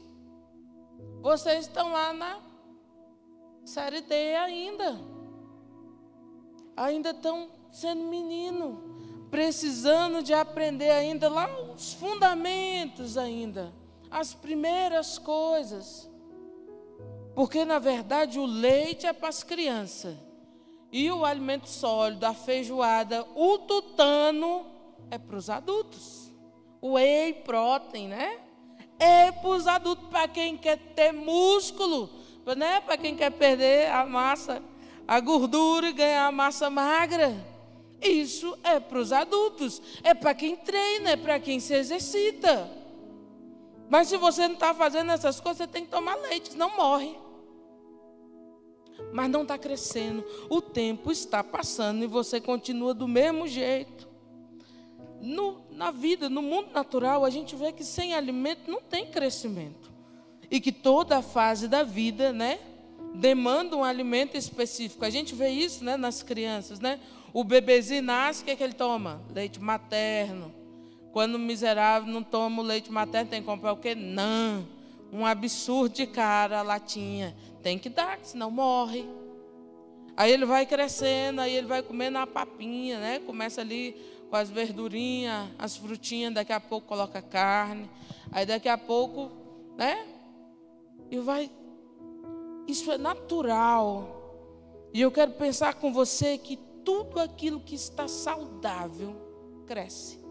vocês 1.22 1.66
estão 1.66 1.92
lá 1.92 2.14
na 2.14 2.40
série 3.64 4.02
D 4.02 4.36
ainda. 4.36 5.00
Ainda 6.75 7.12
estão 7.12 7.50
sendo 7.72 8.04
menino, 8.04 9.28
precisando 9.32 10.22
de 10.22 10.34
aprender 10.34 10.90
ainda 10.90 11.30
lá 11.30 11.48
os 11.74 11.94
fundamentos 11.94 13.18
ainda, 13.18 13.74
as 14.10 14.34
primeiras 14.34 15.18
coisas. 15.18 16.10
Porque 17.36 17.65
na 17.65 17.77
verdade 17.77 18.39
o 18.39 18.46
leite 18.46 19.06
é 19.06 19.13
para 19.13 19.30
as 19.30 19.44
crianças. 19.44 20.15
E 20.92 21.12
o 21.12 21.25
alimento 21.25 21.68
sólido, 21.68 22.25
a 22.25 22.34
feijoada, 22.34 23.27
o 23.36 23.58
tutano 23.60 24.65
é 25.12 25.18
para 25.18 25.36
os 25.36 25.50
adultos 25.50 26.25
o 26.86 26.94
whey 26.94 27.34
protein, 27.34 28.10
né? 28.10 28.38
É 29.00 29.32
para 29.32 29.50
os 29.50 29.65
adultos, 29.65 30.08
para 30.08 30.27
quem 30.27 30.56
quer 30.56 30.77
ter 30.77 31.12
músculo, 31.12 32.08
né? 32.56 32.80
para 32.82 32.96
quem 32.96 33.15
quer 33.15 33.32
perder 33.32 33.89
a 33.89 34.06
massa, 34.06 34.62
a 35.08 35.20
gordura 35.20 35.89
e 35.89 35.94
ganhar 35.94 36.27
a 36.27 36.32
massa 36.32 36.70
magra. 36.70 37.36
Isso 38.00 38.56
é 38.63 38.80
para 38.80 39.00
os 39.00 39.12
adultos, 39.12 39.82
é 40.04 40.13
para 40.13 40.36
quem 40.36 40.56
treina, 40.56 41.10
é 41.12 41.18
para 41.18 41.39
quem 41.39 41.60
se 41.60 41.74
exercita. 41.74 42.70
Mas 43.89 44.08
se 44.08 44.18
você 44.18 44.48
não 44.48 44.56
está 44.56 44.74
fazendo 44.74 45.12
essas 45.12 45.39
coisas, 45.39 45.58
você 45.58 45.68
tem 45.68 45.86
que 45.86 45.92
tomar 45.92 46.15
leite, 46.15 46.51
senão 46.51 46.75
morre. 46.75 47.15
Mas 49.13 49.30
não 49.30 49.44
está 49.44 49.58
crescendo, 49.58 50.25
o 50.50 50.62
tempo 50.62 51.12
está 51.12 51.44
passando 51.44 52.04
e 52.04 52.08
você 52.08 52.39
continua 52.39 52.94
do 52.94 53.08
mesmo 53.08 53.48
jeito. 53.48 54.08
No, 55.22 55.62
na 55.72 55.92
vida, 55.92 56.30
no 56.30 56.42
mundo 56.42 56.72
natural, 56.72 57.25
a 57.25 57.30
gente 57.30 57.56
vê 57.56 57.72
que 57.72 57.84
sem 57.84 58.13
alimento 58.13 58.70
não 58.70 58.82
tem 58.82 59.08
crescimento. 59.08 59.94
E 60.50 60.60
que 60.60 60.72
toda 60.72 61.18
a 61.18 61.22
fase 61.22 61.68
da 61.68 61.84
vida, 61.84 62.32
né, 62.32 62.60
demanda 63.15 63.75
um 63.75 63.84
alimento 63.84 64.38
específico. 64.38 65.06
A 65.06 65.10
gente 65.10 65.34
vê 65.34 65.50
isso, 65.50 65.84
né, 65.84 65.98
nas 65.98 66.22
crianças, 66.22 66.80
né? 66.80 67.00
O 67.34 67.44
bebezinho 67.44 68.04
nasce, 68.04 68.42
o 68.42 68.46
que, 68.46 68.51
é 68.51 68.56
que 68.56 68.63
ele 68.63 68.74
toma? 68.74 69.22
Leite 69.34 69.60
materno. 69.60 70.54
Quando 71.15 71.36
o 71.36 71.39
miserável 71.39 72.12
não 72.12 72.22
toma 72.22 72.62
leite 72.62 72.91
materno, 72.91 73.29
tem 73.29 73.39
que 73.39 73.48
comprar 73.48 73.72
o 73.72 73.77
quê? 73.77 73.95
Não. 73.95 74.67
Um 75.13 75.25
absurdo 75.25 75.95
de 75.95 76.05
cara, 76.05 76.62
latinha. 76.62 77.34
Tem 77.63 77.79
que 77.79 77.88
dar, 77.88 78.19
senão 78.22 78.51
morre. 78.51 79.07
Aí 80.17 80.29
ele 80.29 80.45
vai 80.45 80.65
crescendo, 80.65 81.39
aí 81.39 81.55
ele 81.55 81.67
vai 81.67 81.81
comendo 81.81 82.17
a 82.17 82.27
papinha, 82.27 83.00
né? 83.00 83.19
Começa 83.19 83.62
ali 83.62 83.95
com 84.29 84.36
as 84.36 84.50
verdurinhas, 84.50 85.48
as 85.57 85.77
frutinhas, 85.77 86.34
daqui 86.34 86.51
a 86.51 86.60
pouco 86.60 86.86
coloca 86.86 87.22
carne, 87.22 87.89
aí 88.29 88.45
daqui 88.45 88.67
a 88.67 88.77
pouco, 88.77 89.31
né? 89.77 90.05
E 91.10 91.17
vai. 91.19 91.50
Isso 92.67 92.91
é 92.91 92.98
natural. 92.98 94.89
E 94.93 95.00
eu 95.00 95.12
quero 95.13 95.31
pensar 95.31 95.75
com 95.75 95.93
você 95.93 96.38
que 96.38 96.57
tudo 96.84 97.22
aquilo 97.22 97.62
que 97.62 97.75
está 97.75 98.05
saudável 98.05 99.15
cresce. 99.65 100.25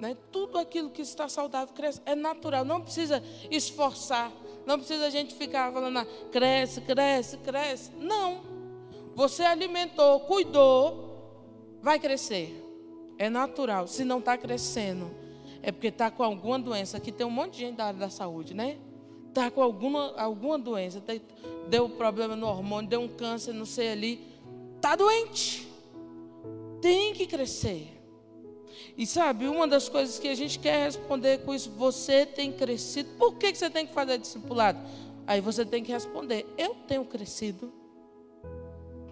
Né? 0.00 0.16
Tudo 0.32 0.58
aquilo 0.58 0.90
que 0.90 1.02
está 1.02 1.28
saudável 1.28 1.74
cresce. 1.74 2.00
É 2.06 2.14
natural, 2.14 2.64
não 2.64 2.80
precisa 2.80 3.22
esforçar. 3.50 4.32
Não 4.66 4.78
precisa 4.78 5.06
a 5.06 5.10
gente 5.10 5.34
ficar 5.34 5.72
falando, 5.72 5.98
ah, 5.98 6.06
cresce, 6.32 6.80
cresce, 6.80 7.36
cresce. 7.38 7.90
Não. 7.98 8.40
Você 9.14 9.42
alimentou, 9.42 10.20
cuidou, 10.20 11.78
vai 11.82 11.98
crescer. 11.98 12.66
É 13.18 13.28
natural. 13.28 13.86
Se 13.86 14.04
não 14.04 14.18
está 14.18 14.38
crescendo, 14.38 15.10
é 15.62 15.70
porque 15.70 15.88
está 15.88 16.10
com 16.10 16.22
alguma 16.22 16.58
doença. 16.58 16.96
Aqui 16.96 17.12
tem 17.12 17.26
um 17.26 17.30
monte 17.30 17.54
de 17.54 17.58
gente 17.60 17.76
da 17.76 17.86
área 17.86 18.00
da 18.00 18.08
saúde, 18.08 18.54
né? 18.54 18.78
Está 19.28 19.50
com 19.50 19.62
alguma, 19.62 20.14
alguma 20.16 20.58
doença. 20.58 21.02
Deu 21.68 21.88
problema 21.88 22.34
no 22.34 22.46
hormônio, 22.46 22.88
deu 22.88 23.00
um 23.00 23.08
câncer, 23.08 23.52
não 23.52 23.66
sei 23.66 23.92
ali. 23.92 24.26
Está 24.76 24.96
doente. 24.96 25.68
Tem 26.80 27.12
que 27.12 27.26
crescer. 27.26 27.99
E 28.96 29.06
sabe, 29.06 29.46
uma 29.46 29.66
das 29.66 29.88
coisas 29.88 30.18
que 30.18 30.28
a 30.28 30.34
gente 30.34 30.58
quer 30.58 30.84
responder 30.84 31.38
com 31.38 31.54
isso, 31.54 31.70
você 31.70 32.24
tem 32.26 32.52
crescido. 32.52 33.10
Por 33.18 33.34
que 33.34 33.54
você 33.54 33.70
tem 33.70 33.86
que 33.86 33.92
fazer 33.92 34.18
discipulado? 34.18 34.78
Aí 35.26 35.40
você 35.40 35.64
tem 35.64 35.82
que 35.82 35.92
responder: 35.92 36.46
Eu 36.58 36.74
tenho 36.86 37.04
crescido. 37.04 37.72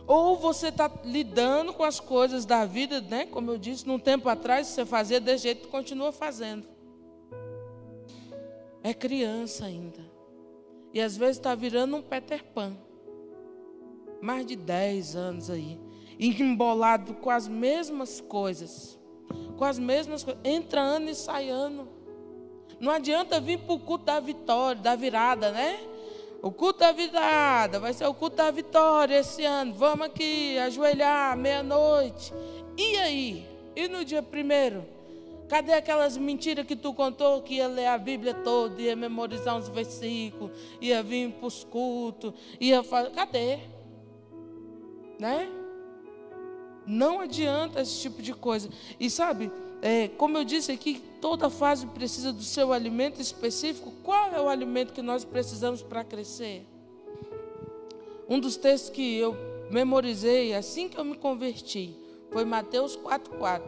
Ou 0.06 0.36
você 0.36 0.68
está 0.68 0.90
lidando 1.04 1.72
com 1.72 1.84
as 1.84 2.00
coisas 2.00 2.46
da 2.46 2.64
vida, 2.64 3.00
né? 3.00 3.26
Como 3.26 3.50
eu 3.50 3.58
disse, 3.58 3.86
num 3.86 3.98
tempo 3.98 4.26
atrás 4.28 4.66
você 4.66 4.86
fazia 4.86 5.20
desse 5.20 5.44
jeito, 5.44 5.68
continua 5.68 6.10
fazendo. 6.12 6.66
É 8.82 8.94
criança 8.94 9.66
ainda. 9.66 10.00
E 10.94 11.00
às 11.00 11.16
vezes 11.16 11.36
está 11.36 11.54
virando 11.54 11.96
um 11.96 12.02
Peter 12.02 12.42
Pan. 12.42 12.76
Mais 14.20 14.46
de 14.46 14.56
10 14.56 15.14
anos 15.14 15.50
aí. 15.50 15.78
Embolado 16.18 17.14
com 17.14 17.28
as 17.28 17.46
mesmas 17.46 18.20
coisas. 18.20 18.97
Com 19.56 19.64
as 19.64 19.78
mesmas 19.78 20.22
coisas. 20.22 20.40
Entra 20.44 20.80
ano 20.80 21.10
e 21.10 21.14
sai 21.14 21.48
ano. 21.48 21.88
Não 22.80 22.92
adianta 22.92 23.40
vir 23.40 23.58
para 23.58 23.74
o 23.74 23.80
culto 23.80 24.04
da 24.04 24.20
vitória, 24.20 24.80
da 24.80 24.94
virada, 24.94 25.50
né? 25.50 25.80
O 26.40 26.52
culto 26.52 26.78
da 26.78 26.92
virada, 26.92 27.80
vai 27.80 27.92
ser 27.92 28.06
o 28.06 28.14
culto 28.14 28.36
da 28.36 28.50
vitória 28.50 29.18
esse 29.18 29.44
ano. 29.44 29.74
Vamos 29.74 30.06
aqui 30.06 30.56
ajoelhar 30.58 31.36
meia-noite. 31.36 32.32
E 32.76 32.96
aí? 32.96 33.46
E 33.74 33.88
no 33.88 34.04
dia 34.04 34.22
primeiro? 34.22 34.86
Cadê 35.48 35.72
aquelas 35.72 36.16
mentiras 36.16 36.66
que 36.66 36.76
tu 36.76 36.92
contou 36.92 37.40
que 37.42 37.54
ia 37.54 37.66
ler 37.66 37.86
a 37.86 37.96
Bíblia 37.96 38.34
toda, 38.34 38.80
ia 38.80 38.94
memorizar 38.94 39.56
uns 39.56 39.68
versículos, 39.68 40.52
ia 40.80 41.02
vir 41.02 41.32
para 41.32 41.46
os 41.46 41.64
cultos, 41.64 42.34
ia 42.60 42.82
fazer. 42.82 43.10
Cadê? 43.10 43.58
Né? 45.18 45.48
Não 46.88 47.20
adianta 47.20 47.82
esse 47.82 48.00
tipo 48.00 48.22
de 48.22 48.32
coisa. 48.32 48.70
E 48.98 49.10
sabe, 49.10 49.52
é, 49.82 50.08
como 50.08 50.38
eu 50.38 50.44
disse 50.44 50.72
aqui, 50.72 51.02
toda 51.20 51.50
fase 51.50 51.86
precisa 51.86 52.32
do 52.32 52.42
seu 52.42 52.72
alimento 52.72 53.20
específico. 53.20 53.92
Qual 54.02 54.32
é 54.32 54.40
o 54.40 54.48
alimento 54.48 54.94
que 54.94 55.02
nós 55.02 55.22
precisamos 55.22 55.82
para 55.82 56.02
crescer? 56.02 56.64
Um 58.26 58.40
dos 58.40 58.56
textos 58.56 58.88
que 58.88 59.18
eu 59.18 59.36
memorizei 59.70 60.54
assim 60.54 60.88
que 60.88 60.98
eu 60.98 61.04
me 61.04 61.14
converti 61.14 61.94
foi 62.30 62.46
Mateus 62.46 62.96
4,4. 62.96 63.62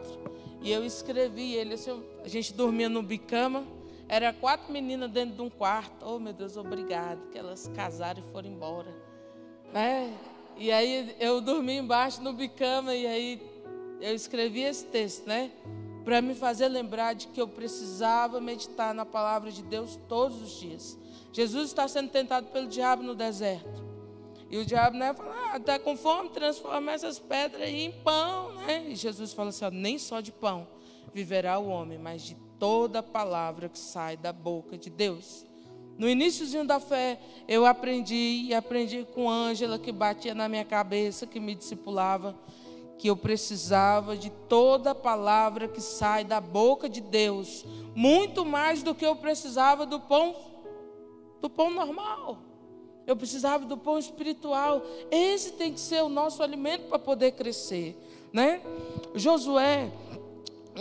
E 0.63 0.71
eu 0.71 0.83
escrevi 0.83 1.53
ele. 1.53 1.75
Assim, 1.75 2.03
a 2.23 2.27
gente 2.27 2.53
dormia 2.53 2.89
no 2.89 3.03
bicama. 3.03 3.63
Era 4.09 4.33
quatro 4.33 4.73
meninas 4.73 5.11
dentro 5.11 5.35
de 5.35 5.41
um 5.43 5.49
quarto. 5.49 6.03
Oh, 6.03 6.17
meu 6.17 6.33
Deus, 6.33 6.57
obrigado. 6.57 7.29
Que 7.29 7.37
elas 7.37 7.71
casaram 7.75 8.23
e 8.27 8.31
foram 8.31 8.49
embora. 8.49 8.91
Né? 9.71 10.11
E 10.57 10.71
aí 10.71 11.15
eu 11.19 11.41
dormi 11.41 11.77
embaixo 11.77 12.21
no 12.21 12.33
bicama. 12.33 12.93
E 12.93 13.05
aí 13.05 13.41
eu 13.99 14.13
escrevi 14.13 14.61
esse 14.61 14.85
texto, 14.85 15.27
né? 15.27 15.51
Para 16.03 16.21
me 16.21 16.33
fazer 16.33 16.67
lembrar 16.67 17.13
de 17.13 17.27
que 17.27 17.39
eu 17.39 17.47
precisava 17.47 18.41
meditar 18.41 18.93
na 18.93 19.05
palavra 19.05 19.51
de 19.51 19.61
Deus 19.61 19.99
todos 20.07 20.41
os 20.41 20.59
dias. 20.59 20.97
Jesus 21.31 21.67
está 21.67 21.87
sendo 21.87 22.09
tentado 22.09 22.47
pelo 22.47 22.67
diabo 22.67 23.03
no 23.03 23.15
deserto. 23.15 23.91
E 24.49 24.57
o 24.57 24.65
diabo 24.65 24.97
né, 24.97 25.13
fala, 25.13 25.33
ah, 25.53 25.57
está 25.57 25.79
com 25.79 25.95
fome, 25.95 26.29
transforma 26.29 26.91
essas 26.91 27.17
pedras 27.17 27.69
em 27.69 27.91
pão. 28.03 28.53
Né? 28.55 28.89
E 28.89 28.95
Jesus 28.95 29.31
fala 29.31 29.49
assim, 29.49 29.63
ó, 29.63 29.71
nem 29.71 29.97
só 29.97 30.19
de 30.19 30.31
pão 30.31 30.67
viverá 31.13 31.57
o 31.57 31.67
homem, 31.67 31.97
mas 31.97 32.21
de 32.21 32.35
toda 32.59 33.01
palavra 33.01 33.69
que 33.69 33.79
sai 33.79 34.17
da 34.17 34.33
boca 34.33 34.77
de 34.77 34.89
Deus. 34.89 35.45
No 35.97 36.09
iníciozinho 36.09 36.65
da 36.65 36.79
fé, 36.79 37.19
eu 37.47 37.65
aprendi 37.65 38.45
e 38.47 38.53
aprendi 38.53 39.05
com 39.13 39.29
Ângela 39.29 39.77
que 39.77 39.91
batia 39.91 40.33
na 40.33 40.49
minha 40.49 40.65
cabeça, 40.65 41.27
que 41.27 41.39
me 41.39 41.53
discipulava, 41.53 42.35
que 42.97 43.07
eu 43.07 43.17
precisava 43.17 44.15
de 44.15 44.29
toda 44.47 44.93
palavra 44.93 45.67
que 45.67 45.81
sai 45.81 46.23
da 46.23 46.39
boca 46.39 46.87
de 46.87 47.01
Deus, 47.01 47.65
muito 47.95 48.45
mais 48.45 48.83
do 48.83 48.93
que 48.93 49.05
eu 49.05 49.15
precisava 49.15 49.85
do 49.85 49.99
pão 49.99 50.35
do 51.41 51.49
pão 51.49 51.71
normal. 51.71 52.37
Eu 53.07 53.15
precisava 53.15 53.65
do 53.65 53.75
pão 53.75 53.97
espiritual. 53.97 54.83
Esse 55.09 55.53
tem 55.53 55.73
que 55.73 55.79
ser 55.79 56.03
o 56.03 56.09
nosso 56.09 56.43
alimento 56.43 56.87
para 56.87 56.99
poder 56.99 57.31
crescer, 57.31 57.97
né? 58.31 58.61
Josué 59.15 59.91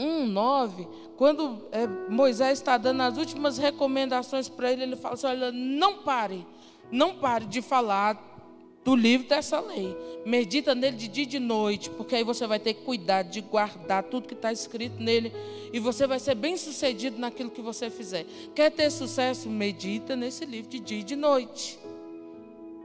1:9, 0.00 0.88
quando 1.16 1.68
é, 1.70 1.86
Moisés 2.08 2.58
está 2.58 2.78
dando 2.78 3.02
as 3.02 3.18
últimas 3.18 3.58
recomendações 3.58 4.48
para 4.48 4.72
ele, 4.72 4.82
ele 4.82 4.96
fala 4.96 5.14
assim: 5.14 5.26
olha, 5.26 5.52
não 5.52 5.98
pare, 5.98 6.46
não 6.90 7.14
pare 7.16 7.44
de 7.44 7.60
falar 7.60 8.30
do 8.84 8.96
livro 8.96 9.28
dessa 9.28 9.60
lei. 9.60 9.96
Medita 10.24 10.74
nele 10.74 10.96
de 10.96 11.08
dia 11.08 11.24
e 11.24 11.26
de 11.26 11.38
noite, 11.38 11.90
porque 11.90 12.16
aí 12.16 12.24
você 12.24 12.46
vai 12.46 12.58
ter 12.58 12.74
cuidado 12.74 13.30
de 13.30 13.40
guardar 13.40 14.04
tudo 14.04 14.26
que 14.26 14.34
está 14.34 14.52
escrito 14.52 15.02
nele 15.02 15.32
e 15.72 15.78
você 15.78 16.06
vai 16.06 16.18
ser 16.18 16.34
bem 16.34 16.56
sucedido 16.56 17.18
naquilo 17.18 17.50
que 17.50 17.60
você 17.60 17.90
fizer. 17.90 18.26
Quer 18.54 18.70
ter 18.70 18.90
sucesso? 18.90 19.48
Medita 19.48 20.16
nesse 20.16 20.44
livro 20.44 20.70
de 20.70 20.80
dia 20.80 21.00
e 21.00 21.02
de 21.02 21.16
noite. 21.16 21.78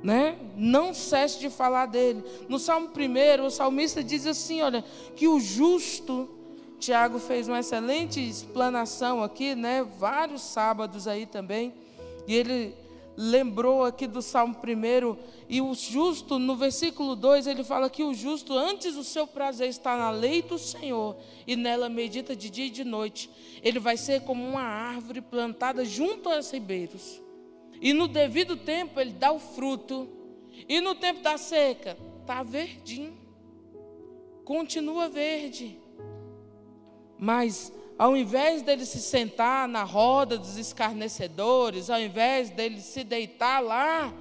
Né? 0.04 0.38
Não 0.56 0.94
cesse 0.94 1.40
de 1.40 1.50
falar 1.50 1.88
dele. 1.88 2.24
No 2.48 2.60
Salmo 2.60 2.90
1, 2.90 3.46
o 3.46 3.50
salmista 3.50 4.04
diz 4.04 4.28
assim: 4.28 4.62
olha, 4.62 4.84
que 5.16 5.28
o 5.28 5.40
justo 5.40 6.30
Tiago 6.80 7.20
fez 7.20 7.48
uma 7.48 7.60
excelente 7.60 8.20
explanação 8.20 9.24
aqui, 9.24 9.56
né? 9.56 9.84
Vários 9.98 10.42
sábados 10.42 11.08
aí 11.08 11.26
também. 11.26 11.74
E 12.28 12.36
ele 12.36 12.76
lembrou 13.18 13.84
aqui 13.84 14.08
do 14.08 14.22
Salmo 14.22 14.56
1, 14.56 15.18
e 15.48 15.62
o 15.62 15.74
justo, 15.74 16.38
no 16.38 16.56
versículo 16.56 17.16
2, 17.16 17.48
ele 17.48 17.64
fala 17.64 17.90
que 17.90 18.04
o 18.04 18.14
justo, 18.14 18.54
antes 18.54 18.96
o 18.96 19.04
seu 19.04 19.26
prazer 19.26 19.70
está 19.70 19.96
na 19.96 20.10
lei 20.10 20.42
do 20.42 20.58
Senhor, 20.58 21.16
e 21.48 21.56
nela 21.56 21.88
medita 21.88 22.36
de 22.36 22.50
dia 22.50 22.66
e 22.66 22.70
de 22.70 22.84
noite, 22.84 23.30
ele 23.64 23.80
vai 23.80 23.96
ser 23.96 24.22
como 24.22 24.46
uma 24.46 24.62
árvore 24.62 25.22
plantada 25.22 25.86
junto 25.86 26.30
aos 26.30 26.52
ribeiros. 26.52 27.22
E 27.80 27.94
no 27.94 28.08
devido 28.08 28.58
tempo 28.58 29.00
ele 29.00 29.14
dá 29.14 29.32
o 29.32 29.40
fruto, 29.40 30.10
e 30.68 30.82
no 30.82 30.96
tempo 30.96 31.22
da 31.22 31.38
seca, 31.38 31.98
está 32.22 32.44
verdinho, 32.44 33.14
continua 34.44 35.08
verde. 35.08 35.80
Mas 37.18 37.72
ao 37.98 38.16
invés 38.16 38.62
dele 38.62 38.86
se 38.86 39.00
sentar 39.00 39.68
na 39.68 39.84
roda 39.84 40.38
dos 40.38 40.58
escarnecedores, 40.58 41.90
ao 41.90 42.00
invés 42.00 42.50
dele 42.50 42.82
se 42.82 43.04
deitar 43.04 43.62
lá, 43.62 44.14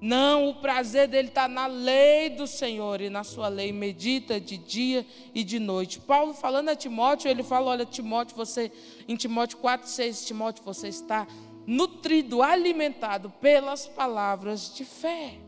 não, 0.00 0.50
o 0.50 0.54
prazer 0.56 1.08
dele 1.08 1.28
está 1.28 1.48
na 1.48 1.66
lei 1.66 2.28
do 2.28 2.46
Senhor 2.46 3.00
e 3.00 3.08
na 3.08 3.24
sua 3.24 3.48
lei 3.48 3.72
medita 3.72 4.38
de 4.38 4.58
dia 4.58 5.06
e 5.34 5.42
de 5.42 5.58
noite. 5.58 5.98
Paulo 5.98 6.34
falando 6.34 6.68
a 6.68 6.76
Timóteo, 6.76 7.30
ele 7.30 7.42
fala: 7.42 7.70
Olha, 7.70 7.86
Timóteo, 7.86 8.36
você, 8.36 8.70
em 9.08 9.16
Timóteo 9.16 9.56
4, 9.56 9.88
6, 9.88 10.26
Timóteo, 10.26 10.62
você 10.62 10.88
está 10.88 11.26
nutrido, 11.66 12.42
alimentado 12.42 13.30
pelas 13.40 13.86
palavras 13.86 14.74
de 14.74 14.84
fé. 14.84 15.38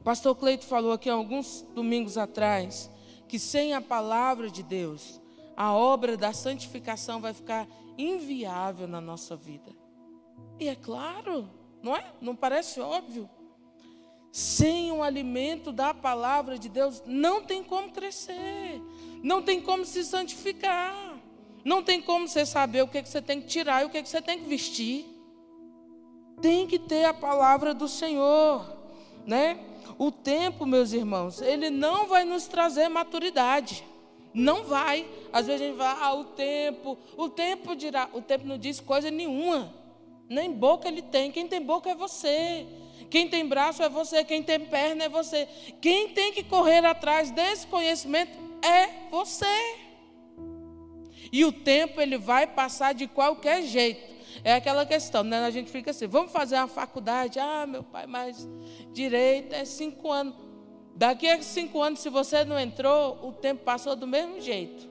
O 0.00 0.02
pastor 0.02 0.34
Cleito 0.34 0.64
falou 0.64 0.90
aqui 0.90 1.08
alguns 1.08 1.64
domingos 1.72 2.18
atrás 2.18 2.90
que 3.28 3.38
sem 3.38 3.74
a 3.74 3.80
palavra 3.80 4.50
de 4.50 4.62
Deus, 4.64 5.20
a 5.56 5.72
obra 5.72 6.16
da 6.16 6.32
santificação 6.32 7.20
vai 7.20 7.32
ficar 7.32 7.66
inviável 7.96 8.88
na 8.88 9.00
nossa 9.00 9.36
vida. 9.36 9.72
E 10.58 10.68
é 10.68 10.74
claro, 10.74 11.48
não 11.82 11.96
é? 11.96 12.12
Não 12.20 12.34
parece 12.34 12.80
óbvio? 12.80 13.28
Sem 14.32 14.90
o 14.90 15.02
alimento 15.02 15.70
da 15.70 15.94
palavra 15.94 16.58
de 16.58 16.68
Deus, 16.68 17.02
não 17.06 17.42
tem 17.42 17.62
como 17.62 17.92
crescer, 17.92 18.80
não 19.22 19.42
tem 19.42 19.60
como 19.60 19.84
se 19.84 20.02
santificar, 20.02 21.14
não 21.64 21.82
tem 21.82 22.02
como 22.02 22.26
você 22.26 22.44
saber 22.44 22.82
o 22.82 22.88
que, 22.88 22.98
é 22.98 23.02
que 23.02 23.08
você 23.08 23.22
tem 23.22 23.40
que 23.40 23.46
tirar 23.46 23.82
e 23.82 23.86
o 23.86 23.90
que, 23.90 23.98
é 23.98 24.02
que 24.02 24.08
você 24.08 24.20
tem 24.20 24.38
que 24.38 24.44
vestir. 24.44 25.06
Tem 26.42 26.66
que 26.66 26.78
ter 26.78 27.04
a 27.04 27.14
palavra 27.14 27.72
do 27.72 27.88
Senhor, 27.88 28.66
né? 29.24 29.58
O 29.96 30.10
tempo, 30.10 30.66
meus 30.66 30.92
irmãos, 30.92 31.40
ele 31.40 31.70
não 31.70 32.08
vai 32.08 32.24
nos 32.24 32.46
trazer 32.48 32.88
maturidade. 32.88 33.84
Não 34.34 34.64
vai. 34.64 35.06
Às 35.32 35.46
vezes 35.46 35.62
a 35.62 35.64
gente 35.66 35.76
vai, 35.76 35.96
ah, 36.00 36.14
o 36.14 36.24
tempo, 36.24 36.98
o 37.16 37.28
tempo 37.28 37.76
dirá, 37.76 38.10
o 38.12 38.20
tempo 38.20 38.44
não 38.44 38.58
diz 38.58 38.80
coisa 38.80 39.10
nenhuma. 39.10 39.72
Nem 40.28 40.50
boca 40.50 40.88
ele 40.88 41.00
tem. 41.00 41.30
Quem 41.30 41.46
tem 41.46 41.62
boca 41.62 41.88
é 41.88 41.94
você. 41.94 42.66
Quem 43.08 43.28
tem 43.28 43.46
braço 43.46 43.82
é 43.82 43.88
você. 43.88 44.24
Quem 44.24 44.42
tem 44.42 44.58
perna 44.58 45.04
é 45.04 45.08
você. 45.08 45.46
Quem 45.80 46.08
tem 46.08 46.32
que 46.32 46.42
correr 46.42 46.84
atrás 46.84 47.30
desse 47.30 47.66
conhecimento 47.68 48.36
é 48.60 49.08
você. 49.10 49.84
E 51.30 51.44
o 51.44 51.52
tempo 51.52 52.00
ele 52.00 52.18
vai 52.18 52.46
passar 52.46 52.92
de 52.92 53.06
qualquer 53.06 53.62
jeito. 53.62 54.14
É 54.42 54.54
aquela 54.54 54.84
questão, 54.84 55.22
né? 55.22 55.44
A 55.44 55.50
gente 55.50 55.70
fica 55.70 55.90
assim, 55.90 56.06
vamos 56.06 56.32
fazer 56.32 56.56
uma 56.56 56.66
faculdade. 56.66 57.38
Ah, 57.38 57.66
meu 57.66 57.82
pai, 57.82 58.06
mas 58.06 58.48
direito 58.92 59.54
é 59.54 59.64
cinco 59.64 60.10
anos. 60.10 60.34
Daqui 60.96 61.28
a 61.28 61.42
cinco 61.42 61.82
anos, 61.82 62.00
se 62.00 62.08
você 62.08 62.44
não 62.44 62.58
entrou, 62.58 63.18
o 63.26 63.32
tempo 63.32 63.64
passou 63.64 63.96
do 63.96 64.06
mesmo 64.06 64.40
jeito. 64.40 64.88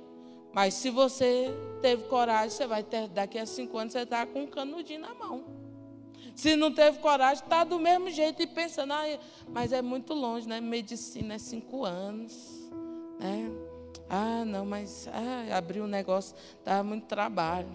Mas 0.53 0.73
se 0.73 0.89
você 0.89 1.49
teve 1.81 2.03
coragem, 2.03 2.49
você 2.49 2.67
vai 2.67 2.83
ter, 2.83 3.07
daqui 3.07 3.39
a 3.39 3.45
cinco 3.45 3.77
anos, 3.77 3.93
você 3.93 3.99
está 3.99 4.25
com 4.25 4.43
um 4.43 4.47
canudinho 4.47 5.01
na 5.01 5.13
mão. 5.13 5.43
Se 6.35 6.55
não 6.55 6.71
teve 6.71 6.99
coragem, 6.99 7.43
está 7.43 7.63
do 7.63 7.79
mesmo 7.79 8.09
jeito 8.09 8.41
e 8.41 8.47
pensando, 8.47 8.93
ah, 8.93 9.03
mas 9.47 9.71
é 9.71 9.81
muito 9.81 10.13
longe, 10.13 10.47
né? 10.47 10.59
Medicina 10.59 11.35
é 11.35 11.37
cinco 11.37 11.85
anos. 11.85 12.69
Né? 13.19 13.51
Ah, 14.09 14.43
não, 14.45 14.65
mas 14.65 15.07
ah, 15.07 15.57
abrir 15.57 15.81
um 15.81 15.87
negócio 15.87 16.35
dá 16.65 16.83
muito 16.83 17.05
trabalho. 17.05 17.69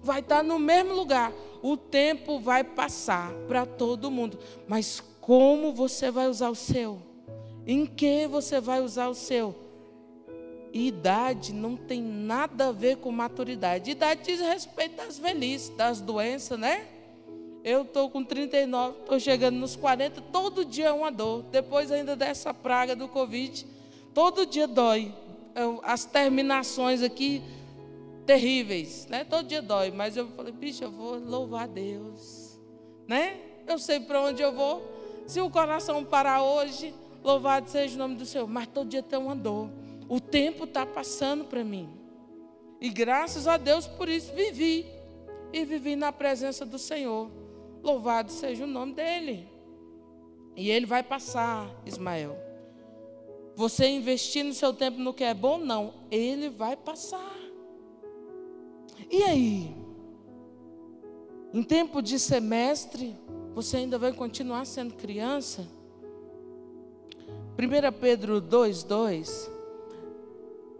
Vai 0.00 0.20
estar 0.20 0.38
tá 0.38 0.42
no 0.42 0.58
mesmo 0.58 0.94
lugar. 0.94 1.32
O 1.62 1.76
tempo 1.76 2.38
vai 2.38 2.64
passar 2.64 3.32
para 3.46 3.66
todo 3.66 4.10
mundo. 4.10 4.38
Mas 4.66 5.02
como 5.20 5.72
você 5.72 6.10
vai 6.10 6.28
usar 6.28 6.50
o 6.50 6.54
seu? 6.54 7.13
Em 7.66 7.86
que 7.86 8.26
você 8.26 8.60
vai 8.60 8.80
usar 8.80 9.08
o 9.08 9.14
seu? 9.14 9.64
idade 10.74 11.52
não 11.52 11.76
tem 11.76 12.02
nada 12.02 12.68
a 12.68 12.72
ver 12.72 12.96
com 12.96 13.12
maturidade. 13.12 13.92
Idade 13.92 14.22
diz 14.24 14.40
respeito 14.40 14.96
das 14.96 15.18
velhices, 15.18 15.68
das 15.70 16.00
doenças, 16.00 16.58
né? 16.58 16.86
Eu 17.62 17.82
estou 17.82 18.10
com 18.10 18.22
39, 18.22 18.98
estou 19.00 19.20
chegando 19.20 19.56
nos 19.56 19.76
40, 19.76 20.20
todo 20.20 20.64
dia 20.64 20.88
é 20.88 20.92
uma 20.92 21.10
dor. 21.10 21.44
Depois 21.44 21.90
ainda 21.90 22.16
dessa 22.16 22.52
praga 22.52 22.94
do 22.96 23.08
Covid, 23.08 23.66
todo 24.12 24.44
dia 24.44 24.66
dói. 24.66 25.14
As 25.82 26.04
terminações 26.04 27.02
aqui 27.02 27.42
terríveis, 28.26 29.06
né? 29.06 29.24
Todo 29.24 29.46
dia 29.46 29.62
dói, 29.62 29.90
mas 29.92 30.16
eu 30.16 30.26
falei, 30.28 30.52
bicho, 30.52 30.82
eu 30.82 30.90
vou 30.90 31.18
louvar 31.18 31.64
a 31.64 31.68
Deus, 31.68 32.60
né? 33.06 33.36
Eu 33.66 33.78
sei 33.78 34.00
para 34.00 34.20
onde 34.20 34.42
eu 34.42 34.52
vou. 34.52 34.82
Se 35.26 35.40
o 35.40 35.48
coração 35.48 36.04
parar 36.04 36.42
hoje, 36.42 36.92
Louvado 37.24 37.70
seja 37.70 37.94
o 37.94 37.98
nome 37.98 38.16
do 38.16 38.26
Senhor. 38.26 38.46
Mas 38.46 38.66
todo 38.66 38.90
dia 38.90 39.02
tem 39.02 39.18
uma 39.18 39.34
dor. 39.34 39.70
O 40.08 40.20
tempo 40.20 40.64
está 40.64 40.84
passando 40.84 41.44
para 41.44 41.64
mim. 41.64 41.88
E 42.78 42.90
graças 42.90 43.48
a 43.48 43.56
Deus 43.56 43.86
por 43.86 44.10
isso 44.10 44.32
vivi. 44.34 44.86
E 45.50 45.64
vivi 45.64 45.96
na 45.96 46.12
presença 46.12 46.66
do 46.66 46.78
Senhor. 46.78 47.30
Louvado 47.82 48.30
seja 48.30 48.64
o 48.64 48.66
nome 48.66 48.92
dEle. 48.92 49.48
E 50.54 50.70
ele 50.70 50.84
vai 50.84 51.02
passar, 51.02 51.68
Ismael. 51.86 52.36
Você 53.56 53.86
investir 53.86 54.44
no 54.44 54.52
seu 54.52 54.74
tempo 54.74 54.98
no 54.98 55.14
que 55.14 55.24
é 55.24 55.32
bom, 55.32 55.56
não. 55.56 55.94
Ele 56.10 56.50
vai 56.50 56.76
passar. 56.76 57.34
E 59.10 59.22
aí? 59.22 59.74
Em 61.52 61.62
tempo 61.62 62.02
de 62.02 62.18
semestre, 62.18 63.16
você 63.54 63.78
ainda 63.78 63.96
vai 63.96 64.12
continuar 64.12 64.64
sendo 64.66 64.94
criança? 64.94 65.66
1 67.56 67.98
Pedro 68.00 68.42
2,2, 68.42 69.48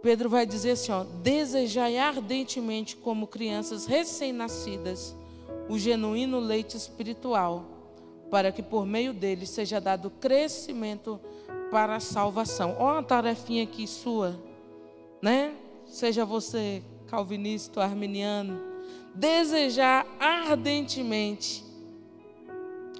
Pedro 0.05 0.29
vai 0.29 0.45
dizer 0.45 0.71
assim: 0.71 0.91
ó, 0.91 1.03
desejai 1.23 1.97
ardentemente, 1.97 2.95
como 2.95 3.25
crianças 3.25 3.87
recém-nascidas, 3.87 5.15
o 5.67 5.79
genuíno 5.79 6.39
leite 6.39 6.77
espiritual, 6.77 7.65
para 8.29 8.51
que 8.51 8.61
por 8.61 8.85
meio 8.85 9.13
dele 9.13 9.47
seja 9.47 9.81
dado 9.81 10.11
crescimento 10.11 11.19
para 11.71 11.95
a 11.95 11.99
salvação. 11.99 12.75
Olha 12.77 12.93
uma 12.97 13.03
tarefinha 13.03 13.63
aqui 13.63 13.87
sua. 13.87 14.39
né? 15.21 15.55
Seja 15.87 16.23
você 16.23 16.83
calvinista 17.07 17.79
ou 17.79 17.83
arminiano, 17.83 18.61
desejar 19.15 20.05
ardentemente 20.19 21.64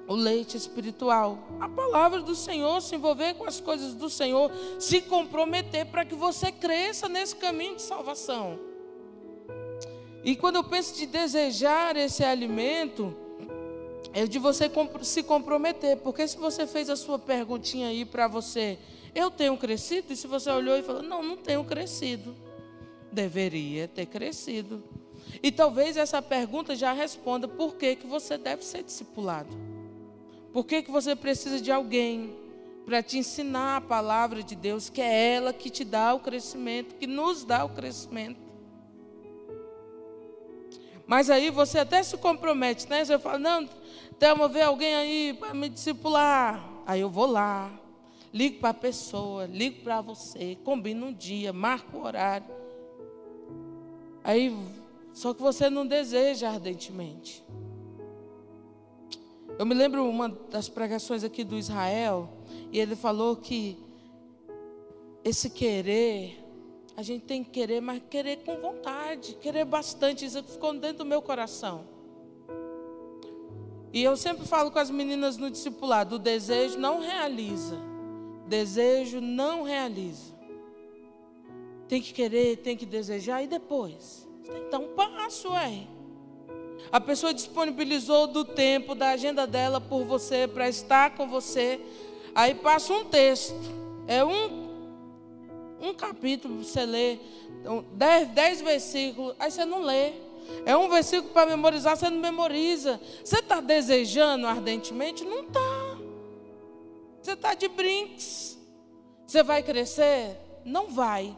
o 0.08 0.14
leite 0.14 0.56
espiritual, 0.56 1.40
a 1.60 1.68
palavra 1.68 2.22
do 2.22 2.36
Senhor, 2.36 2.82
se 2.82 2.96
envolver 2.96 3.34
com 3.36 3.46
as 3.46 3.60
coisas 3.60 3.94
do 3.94 4.10
Senhor, 4.10 4.52
se 4.80 5.02
comprometer 5.02 5.86
para 5.88 6.06
que 6.06 6.16
você 6.16 6.52
cresça 6.52 7.10
nesse 7.10 7.36
caminho 7.36 7.76
de 7.76 7.82
salvação. 7.82 8.60
E 10.24 10.36
quando 10.36 10.58
eu 10.58 10.64
penso 10.64 10.96
de 10.96 11.06
desejar 11.06 11.96
esse 11.96 12.24
alimento, 12.24 13.16
é 14.14 14.26
de 14.26 14.40
você 14.40 14.72
se 15.02 15.24
comprometer, 15.24 15.98
porque 15.98 16.28
se 16.28 16.38
você 16.38 16.66
fez 16.66 16.90
a 16.90 16.96
sua 16.96 17.20
perguntinha 17.20 17.90
aí 17.90 18.06
para 18.06 18.28
você, 18.28 18.80
eu 19.14 19.30
tenho 19.30 19.58
crescido? 19.58 20.14
E 20.14 20.16
se 20.16 20.28
você 20.28 20.50
olhou 20.50 20.78
e 20.78 20.84
falou, 20.84 21.04
não, 21.04 21.22
não 21.22 21.38
tenho 21.38 21.64
crescido, 21.64 22.36
deveria 23.12 23.88
ter 23.88 24.06
crescido. 24.06 24.84
E 25.42 25.52
talvez 25.52 25.98
essa 25.98 26.22
pergunta 26.22 26.76
já 26.76 26.92
responda 26.92 27.48
por 27.48 27.76
que, 27.76 27.96
que 27.96 28.08
você 28.08 28.38
deve 28.38 28.64
ser 28.64 28.84
discipulado. 28.84 29.75
Por 30.56 30.66
que, 30.66 30.84
que 30.84 30.90
você 30.90 31.18
precisa 31.18 31.60
de 31.60 31.70
alguém 31.70 32.34
para 32.86 33.04
te 33.04 33.18
ensinar 33.18 33.76
a 33.76 33.82
palavra 33.82 34.42
de 34.42 34.56
Deus, 34.56 34.90
que 34.90 35.02
é 35.02 35.34
ela 35.34 35.52
que 35.52 35.70
te 35.70 35.84
dá 35.84 36.14
o 36.14 36.22
crescimento, 36.22 36.96
que 36.96 37.06
nos 37.06 37.44
dá 37.44 37.66
o 37.66 37.70
crescimento. 37.72 38.40
Mas 41.06 41.30
aí 41.30 41.50
você 41.50 41.80
até 41.80 42.02
se 42.02 42.16
compromete, 42.16 42.90
né? 42.90 43.04
Você 43.04 43.20
fala, 43.20 43.38
não, 43.38 43.70
Thelma, 44.18 44.48
vê 44.48 44.62
alguém 44.62 44.96
aí 44.96 45.34
para 45.38 45.54
me 45.54 45.68
discipular. 45.68 46.66
Aí 46.88 47.02
eu 47.02 47.10
vou 47.10 47.26
lá, 47.26 47.70
ligo 48.34 48.62
para 48.62 48.70
a 48.70 48.74
pessoa, 48.74 49.48
ligo 49.48 49.84
para 49.84 50.00
você, 50.00 50.58
combino 50.64 51.08
um 51.08 51.14
dia, 51.14 51.52
marco 51.52 51.98
o 51.98 52.04
horário. 52.06 52.48
Aí, 54.24 54.58
só 55.12 55.34
que 55.34 55.42
você 55.42 55.70
não 55.70 55.86
deseja 55.86 56.50
ardentemente. 56.50 57.44
Eu 59.58 59.66
me 59.66 59.74
lembro 59.74 60.08
uma 60.10 60.30
das 60.30 60.68
pregações 60.68 61.24
aqui 61.24 61.44
do 61.44 61.58
Israel, 61.58 62.30
e 62.72 62.80
ele 62.80 62.96
falou 62.96 63.38
que 63.38 63.78
esse 65.24 65.50
querer, 65.50 66.44
a 66.98 67.02
gente 67.02 67.24
tem 67.24 67.44
que 67.44 67.52
querer, 67.52 67.82
mas 67.82 68.02
querer 68.10 68.44
com 68.44 68.58
vontade, 68.58 69.36
querer 69.36 69.64
bastante, 69.64 70.26
isso 70.26 70.44
ficou 70.44 70.74
dentro 70.74 71.00
do 71.00 71.06
meu 71.06 71.22
coração. 71.22 71.86
E 73.94 74.04
eu 74.04 74.18
sempre 74.18 74.46
falo 74.46 74.70
com 74.72 74.78
as 74.80 74.90
meninas 74.90 75.38
no 75.38 75.50
discipulado: 75.50 76.18
o 76.18 76.20
desejo 76.20 76.78
não 76.78 77.00
realiza. 77.00 77.78
Desejo 78.46 79.22
não 79.22 79.64
realiza. 79.64 80.36
Tem 81.88 82.02
que 82.02 82.12
querer, 82.12 82.58
tem 82.58 82.76
que 82.76 82.86
desejar 82.86 83.42
e 83.42 83.48
depois. 83.48 84.28
Tem 84.44 84.66
que 84.66 84.70
dar 84.70 84.80
um 84.80 84.94
passo, 84.96 85.50
ué. 85.54 85.88
A 86.92 87.00
pessoa 87.00 87.34
disponibilizou 87.34 88.28
do 88.28 88.46
tempo, 88.46 88.96
da 88.96 89.10
agenda 89.10 89.46
dela 89.46 89.82
por 89.82 90.06
você, 90.06 90.48
para 90.48 90.70
estar 90.70 91.16
com 91.16 91.28
você. 91.28 91.80
Aí 92.34 92.56
passa 92.56 92.94
um 92.94 93.06
texto. 93.06 93.56
É 94.08 94.24
um, 94.24 94.70
um 95.82 95.94
capítulo, 95.94 96.64
você 96.64 96.86
lê, 96.86 97.18
dez, 97.94 98.28
dez 98.30 98.62
versículos, 98.62 99.36
aí 99.40 99.50
você 99.50 99.66
não 99.66 99.82
lê. 99.82 100.14
É 100.66 100.78
um 100.78 100.88
versículo 100.90 101.34
para 101.34 101.50
memorizar, 101.50 101.98
você 101.98 102.10
não 102.10 102.20
memoriza. 102.20 103.00
Você 103.24 103.40
está 103.40 103.60
desejando 103.60 104.46
ardentemente? 104.46 105.24
Não 105.24 105.42
está. 105.42 105.98
Você 107.22 107.32
está 107.32 107.54
de 107.56 107.68
brinks. 107.68 108.58
Você 109.26 109.42
vai 109.42 109.64
crescer? 109.64 110.38
Não 110.64 110.88
vai. 110.88 111.36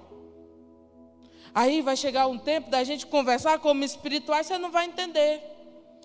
Aí 1.58 1.82
vai 1.82 1.98
chegar 1.98 2.28
um 2.28 2.38
tempo 2.38 2.70
da 2.70 2.84
gente 2.84 3.08
conversar 3.08 3.58
como 3.58 3.84
espirituais, 3.84 4.46
você 4.46 4.60
não 4.60 4.70
vai 4.70 4.86
entender. 4.86 5.42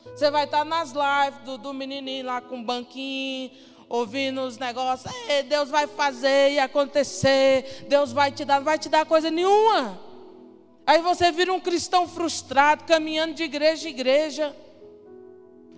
Você 0.02 0.30
vai 0.30 0.44
estar 0.44 0.64
nas 0.64 0.92
lives 0.92 1.44
do, 1.44 1.58
do 1.58 1.74
menininho 1.74 2.24
lá 2.24 2.40
com 2.40 2.60
o 2.60 2.64
banquinho, 2.64 3.50
ouvindo 3.86 4.40
os 4.40 4.56
negócios. 4.56 5.12
Deus 5.50 5.68
vai 5.68 5.86
fazer 5.86 6.52
e 6.52 6.58
acontecer. 6.58 7.84
Deus 7.86 8.12
vai 8.12 8.32
te 8.32 8.46
dar, 8.46 8.60
não 8.60 8.64
vai 8.64 8.78
te 8.78 8.88
dar 8.88 9.04
coisa 9.04 9.30
nenhuma. 9.30 10.00
Aí 10.86 11.02
você 11.02 11.30
vira 11.30 11.52
um 11.52 11.60
cristão 11.60 12.08
frustrado, 12.08 12.84
caminhando 12.84 13.34
de 13.34 13.42
igreja 13.42 13.86
em 13.86 13.90
igreja. 13.90 14.56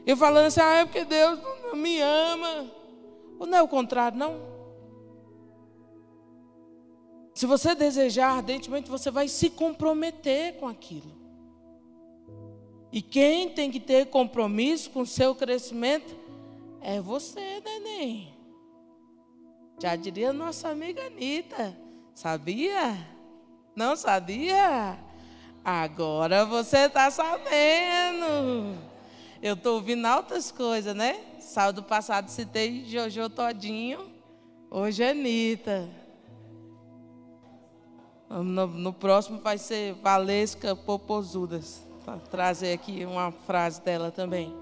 E 0.07 0.15
falando 0.15 0.47
assim, 0.47 0.61
ah, 0.61 0.77
é 0.77 0.85
porque 0.85 1.05
Deus 1.05 1.41
não 1.65 1.75
me 1.75 2.01
ama. 2.01 2.71
Não 3.41 3.59
é 3.59 3.61
o 3.61 3.67
contrário, 3.67 4.17
não? 4.17 4.54
Se 7.35 7.47
você 7.47 7.75
desejar 7.75 8.37
ardentemente, 8.37 8.89
você 8.89 9.11
vai 9.11 9.27
se 9.27 9.51
comprometer 9.51 10.55
com 10.55 10.69
aquilo. 10.69 11.13
E 12.93 13.03
quem 13.03 13.49
tem 13.49 13.73
que 13.73 13.81
ter 13.81 14.07
compromisso 14.07 14.89
com 14.91 15.01
o 15.01 15.07
seu 15.07 15.35
crescimento 15.35 16.15
é 16.81 17.01
você, 17.01 17.61
neném. 17.61 18.33
Já 19.83 19.97
diria 19.97 20.33
nossa 20.33 20.69
amiga 20.69 21.05
Anitta. 21.05 21.77
Sabia? 22.15 22.97
Não 23.75 23.97
sabia? 23.97 24.97
Agora 25.65 26.45
você 26.45 26.87
está 26.87 27.11
sabendo. 27.11 28.79
Eu 29.43 29.55
estou 29.55 29.75
ouvindo 29.75 30.07
altas 30.07 30.53
coisas, 30.53 30.95
né? 30.95 31.21
Sábado 31.41 31.83
passado 31.83 32.29
citei 32.29 32.85
Jojo 32.85 33.29
Todinho. 33.29 34.09
Hoje 34.71 35.03
é 35.03 35.11
Anitta. 35.11 36.04
No, 38.29 38.67
no 38.67 38.93
próximo 38.93 39.39
vai 39.41 39.59
ser 39.59 39.95
Valesca 39.95 40.75
Popozudas. 40.75 41.83
Para 42.05 42.19
trazer 42.19 42.73
aqui 42.73 43.05
uma 43.05 43.33
frase 43.33 43.81
dela 43.81 44.11
também. 44.11 44.55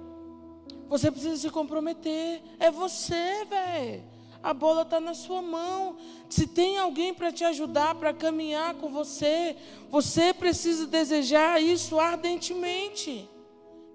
Você 0.89 1.11
precisa 1.11 1.37
se 1.37 1.51
comprometer. 1.51 2.43
É 2.61 2.71
você, 2.71 3.45
velho. 3.45 4.05
A 4.43 4.53
bola 4.53 4.83
está 4.83 5.01
na 5.01 5.15
sua 5.15 5.41
mão. 5.41 5.97
Se 6.29 6.47
tem 6.47 6.79
alguém 6.79 7.15
para 7.15 7.33
te 7.33 7.45
ajudar, 7.45 7.95
para 7.95 8.13
caminhar 8.13 8.75
com 8.75 8.91
você, 8.91 9.57
você 9.89 10.35
precisa 10.35 10.87
desejar 10.87 11.63
isso 11.63 11.99
ardentemente. 11.99 13.29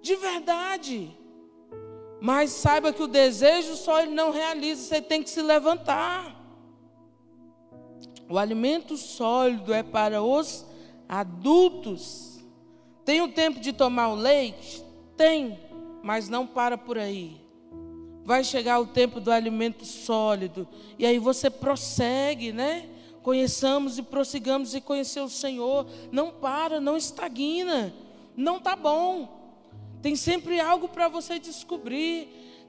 De 0.00 0.16
verdade. 0.16 1.14
Mas 2.20 2.50
saiba 2.50 2.92
que 2.92 3.02
o 3.02 3.06
desejo 3.06 3.76
só 3.76 4.00
ele 4.00 4.14
não 4.14 4.30
realiza, 4.30 4.82
você 4.82 5.00
tem 5.02 5.22
que 5.22 5.30
se 5.30 5.42
levantar. 5.42 6.37
O 8.28 8.38
alimento 8.38 8.96
sólido 8.96 9.72
é 9.72 9.82
para 9.82 10.22
os 10.22 10.64
adultos. 11.08 12.38
Tem 13.04 13.22
o 13.22 13.32
tempo 13.32 13.58
de 13.58 13.72
tomar 13.72 14.08
o 14.08 14.14
leite? 14.14 14.84
Tem, 15.16 15.58
mas 16.02 16.28
não 16.28 16.46
para 16.46 16.76
por 16.76 16.98
aí. 16.98 17.40
Vai 18.24 18.44
chegar 18.44 18.78
o 18.78 18.86
tempo 18.86 19.18
do 19.20 19.32
alimento 19.32 19.86
sólido. 19.86 20.68
E 20.98 21.06
aí 21.06 21.18
você 21.18 21.48
prossegue, 21.48 22.52
né? 22.52 22.86
Conheçamos 23.22 23.98
e 23.98 24.02
prossigamos 24.02 24.74
e 24.74 24.80
conhecer 24.80 25.20
o 25.20 25.28
Senhor. 25.30 25.86
Não 26.12 26.30
para, 26.30 26.78
não 26.80 26.96
estagna. 26.96 27.94
Não 28.36 28.60
tá 28.60 28.76
bom. 28.76 29.38
Tem 30.02 30.14
sempre 30.14 30.60
algo 30.60 30.88
para 30.88 31.08
você 31.08 31.38
descobrir. 31.38 32.28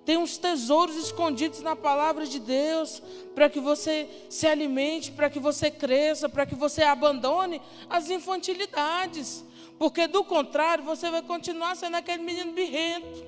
Tem 0.09 0.17
uns 0.17 0.39
tesouros 0.39 0.95
escondidos 0.95 1.61
na 1.61 1.75
palavra 1.75 2.25
de 2.25 2.39
Deus 2.39 2.99
para 3.35 3.47
que 3.47 3.59
você 3.59 4.09
se 4.27 4.47
alimente, 4.47 5.11
para 5.11 5.29
que 5.29 5.39
você 5.39 5.69
cresça, 5.69 6.27
para 6.27 6.47
que 6.47 6.55
você 6.55 6.81
abandone 6.81 7.61
as 7.87 8.09
infantilidades. 8.09 9.45
Porque 9.77 10.07
do 10.07 10.23
contrário, 10.23 10.83
você 10.83 11.11
vai 11.11 11.21
continuar 11.21 11.75
sendo 11.75 11.95
aquele 11.95 12.23
menino 12.23 12.53
birrento, 12.53 13.23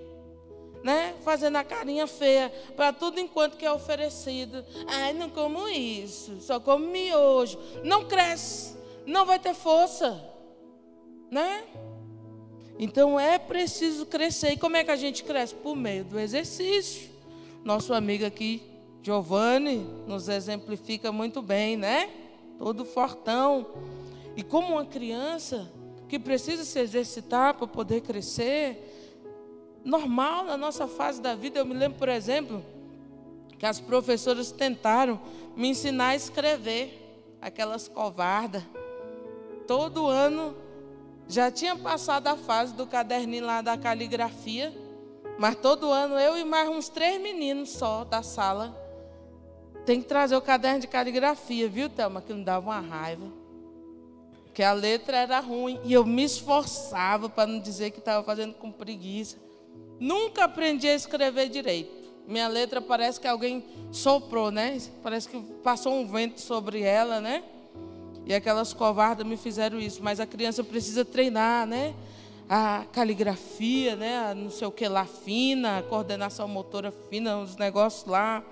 né? 0.83 1.13
Fazendo 1.23 1.57
a 1.57 1.63
carinha 1.63 2.07
feia 2.07 2.51
para 2.75 2.91
tudo 2.91 3.19
enquanto 3.19 3.57
que 3.57 3.65
é 3.67 3.71
oferecido. 3.71 4.65
Ai, 4.87 5.13
não 5.13 5.29
como 5.29 5.69
isso, 5.69 6.41
só 6.41 6.59
como 6.59 6.87
miojo. 6.87 7.59
Não 7.83 8.07
cresce, 8.07 8.75
não 9.05 9.23
vai 9.23 9.37
ter 9.37 9.53
força, 9.53 10.19
né? 11.29 11.63
Então 12.81 13.19
é 13.19 13.37
preciso 13.37 14.07
crescer. 14.07 14.53
E 14.53 14.57
como 14.57 14.75
é 14.75 14.83
que 14.83 14.89
a 14.89 14.95
gente 14.95 15.23
cresce? 15.23 15.53
Por 15.53 15.75
meio 15.75 16.03
do 16.03 16.19
exercício. 16.19 17.11
Nosso 17.63 17.93
amigo 17.93 18.25
aqui, 18.25 18.63
Giovanni, 19.03 19.85
nos 20.07 20.27
exemplifica 20.27 21.11
muito 21.11 21.43
bem, 21.43 21.77
né? 21.77 22.09
Todo 22.57 22.83
fortão. 22.83 23.67
E 24.35 24.41
como 24.41 24.73
uma 24.73 24.85
criança 24.85 25.71
que 26.09 26.17
precisa 26.17 26.65
se 26.65 26.79
exercitar 26.79 27.53
para 27.53 27.67
poder 27.67 28.01
crescer, 28.01 29.11
normal 29.85 30.45
na 30.45 30.57
nossa 30.57 30.87
fase 30.87 31.21
da 31.21 31.35
vida. 31.35 31.59
Eu 31.59 31.65
me 31.65 31.75
lembro, 31.75 31.99
por 31.99 32.09
exemplo, 32.09 32.65
que 33.59 33.65
as 33.67 33.79
professoras 33.79 34.51
tentaram 34.51 35.21
me 35.55 35.67
ensinar 35.67 36.09
a 36.09 36.15
escrever, 36.15 36.97
aquelas 37.39 37.87
covardas. 37.87 38.63
Todo 39.67 40.07
ano 40.07 40.55
já 41.31 41.49
tinha 41.49 41.75
passado 41.77 42.27
a 42.27 42.35
fase 42.35 42.73
do 42.73 42.85
caderninho 42.85 43.45
lá 43.45 43.61
da 43.61 43.77
caligrafia, 43.77 44.73
mas 45.39 45.55
todo 45.55 45.89
ano 45.89 46.19
eu 46.19 46.37
e 46.37 46.43
mais 46.43 46.69
uns 46.69 46.89
três 46.89 47.21
meninos 47.21 47.69
só 47.69 48.03
da 48.03 48.21
sala 48.21 48.77
tem 49.85 50.01
que 50.01 50.07
trazer 50.07 50.35
o 50.35 50.41
caderno 50.41 50.81
de 50.81 50.87
caligrafia, 50.87 51.67
viu, 51.69 51.89
Thelma? 51.89 52.21
Que 52.21 52.33
não 52.33 52.43
dava 52.43 52.69
uma 52.69 52.79
raiva. 52.79 53.25
Porque 54.43 54.61
a 54.61 54.73
letra 54.73 55.17
era 55.17 55.39
ruim 55.39 55.79
e 55.85 55.93
eu 55.93 56.05
me 56.05 56.23
esforçava 56.23 57.29
para 57.29 57.47
não 57.47 57.59
dizer 57.59 57.91
que 57.91 57.99
estava 57.99 58.23
fazendo 58.23 58.53
com 58.55 58.69
preguiça. 58.69 59.37
Nunca 59.99 60.43
aprendi 60.43 60.87
a 60.87 60.93
escrever 60.93 61.47
direito. 61.47 61.91
Minha 62.27 62.47
letra 62.49 62.81
parece 62.81 63.19
que 63.19 63.27
alguém 63.27 63.65
soprou, 63.91 64.51
né? 64.51 64.77
Parece 65.01 65.29
que 65.29 65.39
passou 65.63 65.93
um 65.93 66.05
vento 66.05 66.41
sobre 66.41 66.81
ela, 66.81 67.21
né? 67.21 67.43
E 68.25 68.33
aquelas 68.33 68.73
covardas 68.73 69.25
me 69.25 69.37
fizeram 69.37 69.79
isso. 69.79 70.01
Mas 70.03 70.19
a 70.19 70.25
criança 70.25 70.63
precisa 70.63 71.03
treinar, 71.03 71.65
né? 71.65 71.93
A 72.49 72.85
caligrafia, 72.91 73.95
né? 73.95 74.29
A 74.29 74.35
não 74.35 74.49
sei 74.49 74.67
o 74.67 74.71
que 74.71 74.87
lá 74.87 75.05
fina, 75.05 75.79
a 75.79 75.83
coordenação 75.83 76.47
motora 76.47 76.91
fina, 77.09 77.39
os 77.39 77.55
negócios 77.57 78.05
lá. 78.05 78.43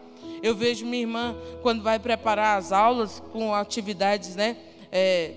Eu 0.42 0.56
vejo 0.56 0.86
minha 0.86 1.02
irmã 1.02 1.36
quando 1.62 1.82
vai 1.82 2.00
preparar 2.00 2.58
as 2.58 2.72
aulas 2.72 3.22
com 3.32 3.54
atividades, 3.54 4.36
né? 4.36 4.58
É, 4.92 5.34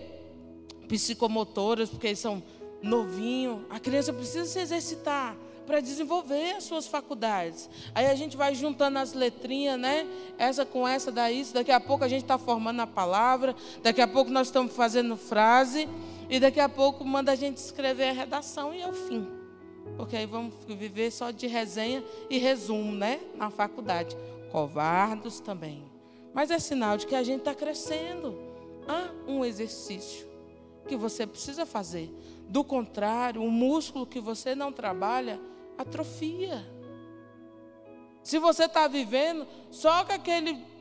psicomotoras, 0.88 1.90
porque 1.90 2.08
eles 2.08 2.18
são 2.18 2.42
novinhos. 2.82 3.60
A 3.70 3.78
criança 3.78 4.12
precisa 4.12 4.44
se 4.44 4.58
exercitar 4.58 5.36
para 5.72 5.80
desenvolver 5.80 6.56
as 6.56 6.64
suas 6.64 6.86
faculdades. 6.86 7.70
Aí 7.94 8.04
a 8.04 8.14
gente 8.14 8.36
vai 8.36 8.54
juntando 8.54 8.98
as 8.98 9.14
letrinhas, 9.14 9.80
né? 9.80 10.06
Essa 10.36 10.66
com 10.66 10.86
essa, 10.86 11.10
daí 11.10 11.40
isso. 11.40 11.54
Daqui 11.54 11.72
a 11.72 11.80
pouco 11.80 12.04
a 12.04 12.08
gente 12.08 12.24
está 12.24 12.36
formando 12.36 12.80
a 12.80 12.86
palavra. 12.86 13.56
Daqui 13.82 14.02
a 14.02 14.06
pouco 14.06 14.30
nós 14.30 14.48
estamos 14.48 14.76
fazendo 14.76 15.16
frase. 15.16 15.88
E 16.28 16.38
daqui 16.38 16.60
a 16.60 16.68
pouco 16.68 17.02
manda 17.06 17.32
a 17.32 17.34
gente 17.34 17.56
escrever 17.56 18.10
a 18.10 18.12
redação 18.12 18.74
e 18.74 18.82
é 18.82 18.86
o 18.86 18.92
fim. 18.92 19.26
Porque 19.96 20.14
aí 20.14 20.26
vamos 20.26 20.52
viver 20.68 21.10
só 21.10 21.30
de 21.30 21.46
resenha 21.46 22.04
e 22.28 22.36
resumo, 22.36 22.92
né? 22.92 23.20
Na 23.34 23.48
faculdade. 23.48 24.14
Covardos 24.50 25.40
também. 25.40 25.82
Mas 26.34 26.50
é 26.50 26.58
sinal 26.58 26.98
de 26.98 27.06
que 27.06 27.14
a 27.14 27.22
gente 27.22 27.38
está 27.38 27.54
crescendo. 27.54 28.38
Há 28.86 29.08
um 29.26 29.42
exercício 29.42 30.28
que 30.86 30.96
você 30.96 31.26
precisa 31.26 31.64
fazer. 31.64 32.14
Do 32.46 32.62
contrário, 32.62 33.42
o 33.42 33.50
músculo 33.50 34.06
que 34.06 34.20
você 34.20 34.54
não 34.54 34.70
trabalha 34.70 35.40
atrofia. 35.78 36.64
Se 38.22 38.38
você 38.38 38.64
está 38.64 38.86
vivendo 38.86 39.46
só 39.70 40.04
com 40.04 40.12
aquele 40.12 40.72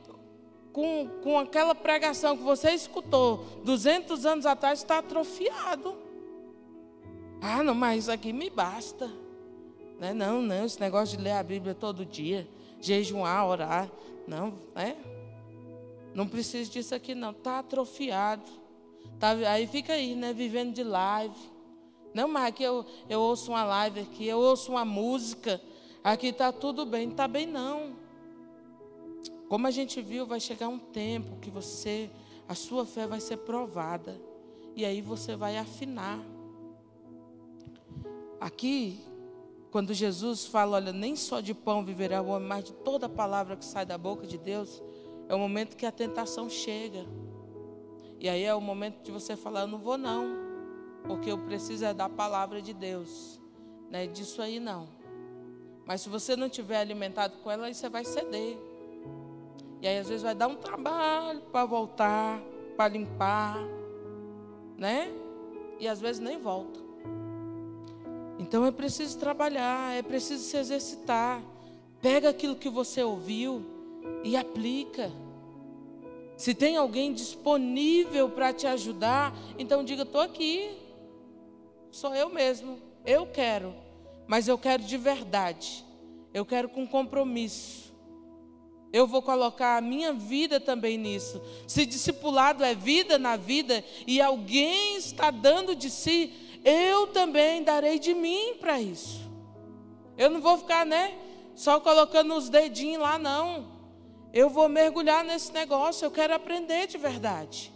com, 0.71 1.09
com 1.21 1.37
aquela 1.37 1.75
pregação 1.75 2.37
que 2.37 2.43
você 2.43 2.71
escutou 2.71 3.45
200 3.63 4.25
anos 4.25 4.45
atrás, 4.45 4.79
está 4.79 4.99
atrofiado. 4.99 5.97
Ah, 7.41 7.63
não, 7.63 7.75
mas 7.75 8.03
isso 8.03 8.11
aqui 8.11 8.31
me 8.31 8.49
basta. 8.49 9.11
Né? 9.99 10.13
Não, 10.13 10.41
não, 10.41 10.65
esse 10.65 10.79
negócio 10.79 11.17
de 11.17 11.23
ler 11.23 11.31
a 11.31 11.43
Bíblia 11.43 11.75
todo 11.75 12.05
dia, 12.05 12.47
jejuar, 12.79 13.45
orar. 13.45 13.91
Não, 14.27 14.53
né? 14.73 14.95
Não 16.13 16.27
precisa 16.27 16.69
disso 16.69 16.93
aqui, 16.93 17.15
não. 17.15 17.31
Está 17.31 17.59
atrofiado. 17.59 18.49
Tá, 19.19 19.31
aí 19.31 19.67
fica 19.67 19.93
aí, 19.93 20.15
né? 20.15 20.33
Vivendo 20.33 20.73
de 20.73 20.83
live. 20.83 21.35
Não, 22.13 22.27
mas 22.27 22.47
aqui 22.47 22.63
eu, 22.63 22.85
eu 23.09 23.19
ouço 23.21 23.51
uma 23.51 23.63
live 23.63 24.01
aqui, 24.01 24.27
eu 24.27 24.39
ouço 24.39 24.71
uma 24.71 24.83
música. 24.83 25.61
Aqui 26.03 26.27
está 26.27 26.51
tudo 26.51 26.85
bem. 26.85 27.05
Não 27.05 27.13
está 27.13 27.27
bem, 27.27 27.45
não. 27.45 27.95
Como 29.47 29.67
a 29.67 29.71
gente 29.71 30.01
viu, 30.01 30.25
vai 30.25 30.39
chegar 30.39 30.67
um 30.67 30.79
tempo 30.79 31.37
que 31.41 31.49
você, 31.49 32.09
a 32.47 32.55
sua 32.55 32.85
fé 32.85 33.07
vai 33.07 33.19
ser 33.19 33.37
provada. 33.37 34.19
E 34.75 34.85
aí 34.85 35.01
você 35.01 35.35
vai 35.35 35.57
afinar. 35.57 36.19
Aqui, 38.39 38.99
quando 39.69 39.93
Jesus 39.93 40.45
fala, 40.45 40.77
olha, 40.77 40.91
nem 40.91 41.15
só 41.15 41.39
de 41.39 41.53
pão 41.53 41.85
viverá 41.85 42.21
o 42.21 42.27
homem, 42.27 42.47
mas 42.47 42.65
de 42.65 42.73
toda 42.73 43.07
palavra 43.07 43.55
que 43.55 43.63
sai 43.63 43.85
da 43.85 43.97
boca 43.97 44.25
de 44.25 44.37
Deus, 44.37 44.81
é 45.29 45.35
o 45.35 45.39
momento 45.39 45.77
que 45.77 45.85
a 45.85 45.91
tentação 45.91 46.49
chega. 46.49 47.05
E 48.19 48.27
aí 48.27 48.43
é 48.43 48.53
o 48.53 48.61
momento 48.61 49.01
de 49.03 49.11
você 49.11 49.35
falar: 49.35 49.61
Eu 49.61 49.67
não 49.67 49.79
vou, 49.79 49.97
não, 49.97 50.50
porque 51.05 51.31
eu 51.31 51.37
preciso 51.37 51.85
é 51.85 51.93
da 51.93 52.07
palavra 52.07 52.61
de 52.61 52.73
Deus, 52.73 53.39
né? 53.89 54.07
Disso 54.07 54.41
aí 54.41 54.59
não. 54.59 54.87
Mas 55.85 56.01
se 56.01 56.09
você 56.09 56.35
não 56.35 56.47
tiver 56.47 56.77
alimentado 56.77 57.37
com 57.43 57.51
ela, 57.51 57.67
aí 57.67 57.73
você 57.73 57.89
vai 57.89 58.05
ceder. 58.05 58.57
E 59.81 59.87
aí 59.87 59.97
às 59.97 60.07
vezes 60.07 60.23
vai 60.23 60.35
dar 60.35 60.47
um 60.47 60.55
trabalho 60.55 61.41
para 61.51 61.65
voltar, 61.65 62.41
para 62.77 62.87
limpar, 62.87 63.57
né? 64.77 65.11
E 65.79 65.87
às 65.87 65.99
vezes 65.99 66.21
nem 66.21 66.37
volta. 66.37 66.79
Então 68.37 68.65
é 68.65 68.71
preciso 68.71 69.17
trabalhar, 69.17 69.95
é 69.95 70.01
preciso 70.01 70.43
se 70.43 70.57
exercitar. 70.57 71.41
Pega 72.01 72.29
aquilo 72.29 72.55
que 72.55 72.69
você 72.69 73.03
ouviu 73.03 73.63
e 74.23 74.35
aplica. 74.35 75.11
Se 76.35 76.55
tem 76.55 76.75
alguém 76.75 77.13
disponível 77.13 78.29
para 78.29 78.51
te 78.51 78.65
ajudar, 78.65 79.33
então 79.59 79.83
diga: 79.83 80.03
estou 80.03 80.21
aqui. 80.21 80.80
Sou 81.91 82.15
eu 82.15 82.29
mesmo. 82.29 82.79
Eu 83.05 83.27
quero. 83.27 83.75
Mas 84.27 84.47
eu 84.47 84.57
quero 84.57 84.83
de 84.83 84.97
verdade. 84.97 85.85
Eu 86.33 86.45
quero 86.45 86.69
com 86.69 86.87
compromisso. 86.87 87.91
Eu 88.93 89.07
vou 89.07 89.21
colocar 89.21 89.77
a 89.77 89.81
minha 89.81 90.13
vida 90.13 90.59
também 90.59 90.97
nisso. 90.97 91.41
Se 91.67 91.85
discipulado 91.85 92.63
é 92.63 92.75
vida 92.75 93.17
na 93.17 93.37
vida 93.37 93.83
e 94.05 94.21
alguém 94.21 94.97
está 94.97 95.31
dando 95.31 95.75
de 95.75 95.89
si, 95.89 96.33
eu 96.63 97.07
também 97.07 97.63
darei 97.63 97.99
de 97.99 98.13
mim 98.13 98.55
para 98.59 98.81
isso. 98.81 99.21
Eu 100.17 100.29
não 100.29 100.41
vou 100.41 100.57
ficar, 100.57 100.85
né, 100.85 101.17
só 101.55 101.79
colocando 101.79 102.35
os 102.35 102.49
dedinhos 102.49 103.01
lá, 103.01 103.17
não. 103.17 103.71
Eu 104.33 104.49
vou 104.49 104.67
mergulhar 104.67 105.23
nesse 105.23 105.53
negócio, 105.53 106.05
eu 106.05 106.11
quero 106.11 106.33
aprender 106.33 106.87
de 106.87 106.97
verdade. 106.97 107.71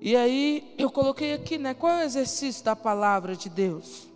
E 0.00 0.16
aí 0.16 0.74
eu 0.76 0.90
coloquei 0.90 1.32
aqui, 1.32 1.56
né? 1.58 1.74
Qual 1.74 1.92
é 1.92 2.02
o 2.02 2.06
exercício 2.06 2.64
da 2.64 2.76
palavra 2.76 3.34
de 3.34 3.48
Deus? 3.48 4.08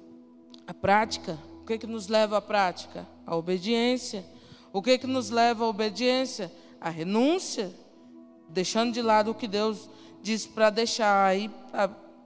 A 0.67 0.75
prática. 0.75 1.39
O 1.63 1.65
que, 1.65 1.75
é 1.75 1.79
que 1.79 1.87
nos 1.87 2.09
leva 2.09 2.39
à 2.39 2.43
prática? 2.43 3.07
A 3.27 3.37
obediência. 3.37 4.25
O 4.73 4.83
que, 4.83 4.93
é 4.93 4.99
que 4.99 5.07
nos 5.07 5.31
leva 5.31 5.65
à 5.65 5.69
obediência? 5.69 6.53
A 6.81 6.91
renúncia. 6.91 7.73
Deixando 8.49 8.93
de 8.93 9.03
lado 9.03 9.31
o 9.31 9.35
que 9.35 9.47
Deus 9.47 9.89
diz 10.23 10.47
para 10.47 10.71
deixar, 10.71 11.27
aí 11.27 11.51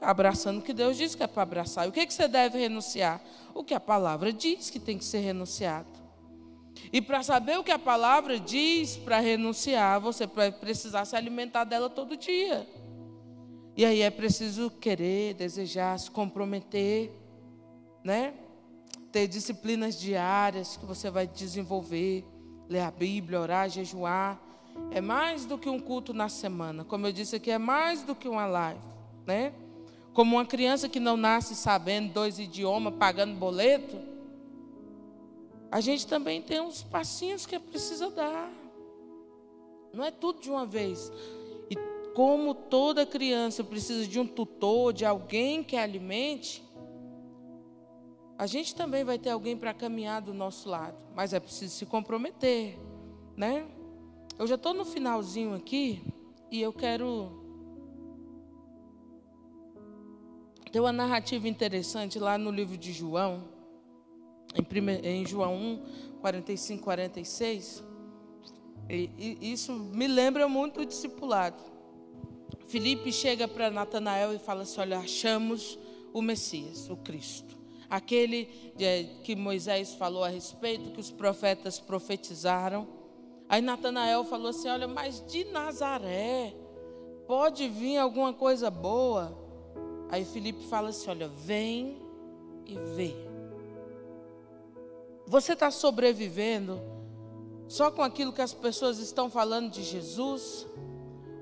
abraçando 0.01 0.59
o 0.59 0.63
que 0.63 0.73
Deus 0.73 0.97
diz 0.97 1.15
que 1.15 1.23
é 1.23 1.27
para 1.27 1.43
abraçar. 1.43 1.87
E 1.87 1.89
o 1.89 1.93
que, 1.93 2.01
é 2.01 2.07
que 2.07 2.15
você 2.15 2.27
deve 2.27 2.59
renunciar? 2.59 3.21
O 3.55 3.63
que 3.63 3.75
a 3.75 3.81
palavra 3.81 4.33
diz 4.33 4.71
que 4.71 4.79
tem 4.79 4.99
que 4.99 5.05
ser 5.05 5.21
renunciado. 5.21 5.89
E 6.93 7.01
para 7.01 7.23
saber 7.23 7.59
o 7.59 7.65
que 7.65 7.71
a 7.71 7.79
palavra 7.79 8.39
diz 8.39 8.97
para 8.97 9.21
renunciar, 9.21 10.01
você 10.01 10.27
vai 10.27 10.51
precisar 10.51 11.05
se 11.05 11.15
alimentar 11.15 11.65
dela 11.65 11.89
todo 11.89 12.17
dia. 12.17 12.67
E 13.77 13.85
aí 13.85 14.03
é 14.03 14.11
preciso 14.11 14.71
querer, 14.71 15.35
desejar, 15.35 15.99
se 15.99 16.11
comprometer, 16.11 17.11
né? 18.05 18.35
Ter 19.11 19.27
disciplinas 19.27 19.99
diárias 19.99 20.77
que 20.77 20.85
você 20.85 21.11
vai 21.11 21.27
desenvolver, 21.27 22.25
ler 22.69 22.81
a 22.81 22.91
Bíblia, 22.91 23.41
orar, 23.41 23.71
jejuar. 23.71 24.41
É 24.91 25.01
mais 25.01 25.47
do 25.47 25.57
que 25.57 25.69
um 25.69 25.81
culto 25.81 26.13
na 26.13 26.29
semana. 26.29 26.85
Como 26.85 27.07
eu 27.07 27.13
disse 27.13 27.37
aqui, 27.37 27.51
é 27.51 27.59
mais 27.59 28.03
do 28.03 28.15
que 28.15 28.29
uma 28.29 28.47
live, 28.47 28.81
né? 29.27 29.53
Como 30.13 30.37
uma 30.37 30.45
criança 30.45 30.89
que 30.89 31.01
não 31.01 31.17
nasce 31.17 31.55
sabendo 31.55 32.13
dois 32.13 32.39
idiomas, 32.39 32.95
pagando 32.95 33.35
boleto, 33.35 33.99
a 35.71 35.81
gente 35.81 36.07
também 36.07 36.43
tem 36.43 36.61
uns 36.61 36.83
passinhos 36.83 37.47
que 37.47 37.55
é 37.55 37.59
preciso 37.59 38.11
dar. 38.11 38.53
Não 39.95 40.05
é 40.05 40.11
tudo 40.11 40.41
de 40.41 40.51
uma 40.51 40.67
vez. 40.67 41.11
Como 42.15 42.55
toda 42.55 43.07
criança 43.07 43.65
precisa 43.65 44.07
de 44.07 44.21
um 44.21 44.27
tutor, 44.27 44.93
de 44.93 45.05
alguém 45.05 45.65
que 45.65 45.77
alimente, 45.77 46.63
a 48.37 48.47
gente 48.47 48.75
também 48.75 49.05
vai 49.05 49.19
ter 49.19 49.31
alguém 49.31 49.57
para 49.57 49.73
caminhar 49.73 50.21
do 50.21 50.35
nosso 50.35 50.69
lado. 50.69 50.97
Mas 51.15 51.33
é 51.33 51.41
preciso 51.41 51.75
se 51.75 51.87
comprometer, 51.87 52.79
né? 53.37 53.67
Eu 54.39 54.47
já 54.47 54.57
estou 54.57 54.75
no 54.75 54.85
finalzinho 54.85 55.55
aqui 55.55 56.03
e 56.51 56.61
eu 56.61 56.73
quero 56.73 57.41
ter 60.71 60.81
uma 60.81 60.93
narrativa 60.93 61.47
interessante 61.49 62.19
lá 62.19 62.37
no 62.37 62.51
livro 62.51 62.77
de 62.77 62.93
João 62.93 63.45
em, 64.55 64.63
prime, 64.63 64.95
em 64.99 65.25
João 65.27 65.55
1, 65.55 65.83
45, 66.21 66.83
46. 66.83 67.85
E, 68.89 69.11
e 69.19 69.53
isso 69.53 69.73
me 69.73 70.07
lembra 70.07 70.49
muito 70.49 70.81
o 70.81 70.87
discipulado. 70.87 71.72
Filipe 72.73 73.13
chega 73.13 73.47
para 73.47 73.71
Natanael 73.71 74.33
e 74.33 74.39
fala 74.39 74.63
assim: 74.63 74.81
Olha, 74.81 74.99
achamos 74.99 75.79
o 76.11 76.23
Messias, 76.23 76.89
o 76.89 76.97
Cristo. 76.97 77.55
Aquele 77.91 78.47
que 79.23 79.37
Moisés 79.37 79.93
falou 79.93 80.25
a 80.25 80.29
respeito, 80.29 80.91
que 80.93 80.99
os 80.99 81.11
profetas 81.11 81.79
profetizaram. 81.79 82.89
Aí 83.47 83.61
Natanael 83.61 84.25
falou 84.25 84.49
assim: 84.49 84.71
Olha, 84.71 84.89
mas 84.89 85.23
de 85.27 85.45
Nazaré 85.45 86.55
pode 87.27 87.69
vir 87.69 87.99
alguma 87.99 88.33
coisa 88.33 88.71
boa? 88.71 89.39
Aí 90.09 90.25
Filipe 90.25 90.65
fala 90.65 90.89
assim: 90.89 91.11
Olha, 91.11 91.29
vem 91.29 92.01
e 92.65 92.75
vê. 92.97 93.15
Você 95.27 95.53
está 95.53 95.71
sobrevivendo 95.71 96.81
só 97.69 97.91
com 97.91 98.01
aquilo 98.01 98.33
que 98.33 98.41
as 98.41 98.55
pessoas 98.55 98.99
estão 98.99 99.29
falando 99.29 99.71
de 99.71 99.83
Jesus? 99.83 100.67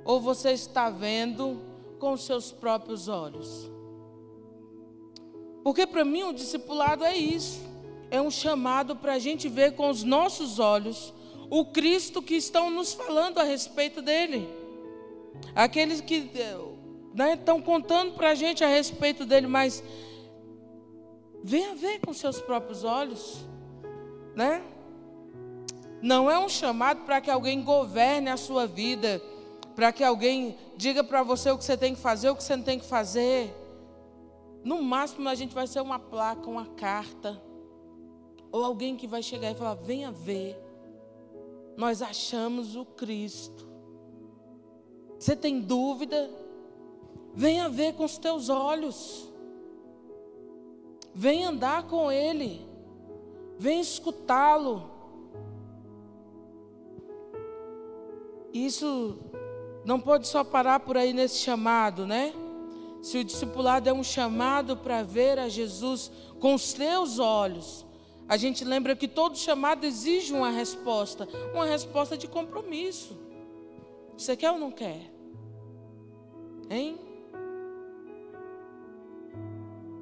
Ou 0.05 0.21
você 0.21 0.53
está 0.53 0.91
vendo 0.91 1.61
com 1.99 2.17
seus 2.17 2.51
próprios 2.51 3.09
olhos. 3.09 3.71
Porque 5.63 5.87
para 5.87 6.05
mim 6.05 6.23
o 6.23 6.33
discipulado 6.33 7.05
é 7.05 7.15
isso. 7.17 7.61
É 8.11 8.21
um 8.21 8.31
chamado 8.31 8.97
para 8.97 9.15
a 9.15 9.19
gente 9.19 9.49
ver 9.49 9.75
com 9.75 9.89
os 9.89 10.03
nossos 10.03 10.59
olhos 10.59 11.15
o 11.51 11.65
Cristo 11.65 12.23
que 12.23 12.35
estão 12.35 12.71
nos 12.71 12.93
falando 12.93 13.39
a 13.39 13.43
respeito 13.43 14.01
dele. 14.01 14.49
Aqueles 15.55 16.01
que 16.01 16.31
né, 17.15 17.35
estão 17.35 17.61
contando 17.61 18.15
para 18.15 18.31
a 18.31 18.35
gente 18.35 18.65
a 18.65 18.69
respeito 18.69 19.27
dele, 19.27 19.47
mas 19.47 19.83
venha 21.43 21.75
ver 21.75 22.01
com 22.01 22.13
seus 22.13 22.41
próprios 22.41 22.85
olhos, 22.85 23.45
né? 24.35 24.63
Não 26.03 26.31
é 26.31 26.39
um 26.39 26.49
chamado 26.49 27.05
para 27.05 27.21
que 27.21 27.31
alguém 27.31 27.63
governe 27.63 28.31
a 28.31 28.37
sua 28.37 28.67
vida, 28.67 29.21
para 29.81 29.95
que 29.95 30.05
alguém 30.05 30.59
diga 30.77 31.03
para 31.03 31.23
você 31.23 31.51
o 31.51 31.57
que 31.57 31.65
você 31.65 31.75
tem 31.75 31.95
que 31.95 32.01
fazer, 32.03 32.29
o 32.29 32.37
que 32.37 32.45
você 32.45 32.55
não 32.55 32.63
tem 32.63 32.79
que 32.79 32.85
fazer. 32.85 33.51
No 34.63 34.83
máximo 34.83 35.27
a 35.27 35.35
gente 35.35 35.55
vai 35.55 35.67
ser 35.67 35.81
uma 35.81 35.99
placa, 35.99 36.51
uma 36.51 36.67
carta, 36.67 37.43
ou 38.53 38.63
alguém 38.63 38.95
que 38.95 39.07
vai 39.07 39.23
chegar 39.23 39.51
e 39.51 39.55
falar: 39.55 39.73
venha 39.77 40.13
ver, 40.13 40.55
nós 41.79 42.03
achamos 42.03 42.77
o 42.77 42.85
Cristo. 42.85 43.67
Você 45.19 45.35
tem 45.35 45.63
dúvida? 45.63 46.31
Venha 47.35 47.67
ver 47.71 47.95
com 47.95 48.05
os 48.05 48.19
teus 48.19 48.51
olhos. 48.51 49.33
Vem 51.15 51.47
andar 51.47 51.85
com 51.85 52.13
Ele. 52.13 52.69
Vem 53.59 53.81
escutá-lo. 53.81 54.91
Isso 58.53 59.30
não 59.85 59.99
pode 59.99 60.29
só 60.29 60.45
parar 60.45 60.81
por 60.81 60.97
aí 60.97 61.13
nesse 61.13 61.39
chamado, 61.39 62.07
né? 62.07 62.33
Se 63.03 63.19
o 63.19 63.25
discipulado 63.25 63.89
é 63.89 63.93
um 63.93 64.05
chamado 64.05 64.77
para 64.77 65.03
ver 65.03 65.39
a 65.39 65.49
Jesus 65.49 66.11
com 66.39 66.55
os 66.55 66.73
teus 66.73 67.19
olhos, 67.19 67.85
a 68.29 68.37
gente 68.37 68.65
lembra 68.65 68.95
que 68.95 69.09
todo 69.09 69.37
chamado 69.37 69.85
exige 69.85 70.33
uma 70.33 70.51
resposta, 70.51 71.27
uma 71.55 71.65
resposta 71.65 72.17
de 72.17 72.29
compromisso. 72.29 73.19
Você 74.17 74.37
quer 74.37 74.51
ou 74.51 74.59
não 74.59 74.71
quer? 74.71 75.11
Hein? 76.69 76.99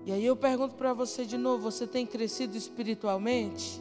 E 0.04 0.12
aí 0.12 0.24
eu 0.24 0.34
pergunto 0.34 0.74
para 0.74 0.92
você 0.92 1.24
de 1.24 1.38
novo: 1.38 1.62
você 1.62 1.86
tem 1.86 2.04
crescido 2.04 2.56
espiritualmente? 2.56 3.80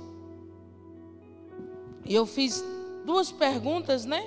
E 2.05 2.13
eu 2.13 2.25
fiz 2.25 2.63
duas 3.05 3.31
perguntas, 3.31 4.05
né? 4.05 4.25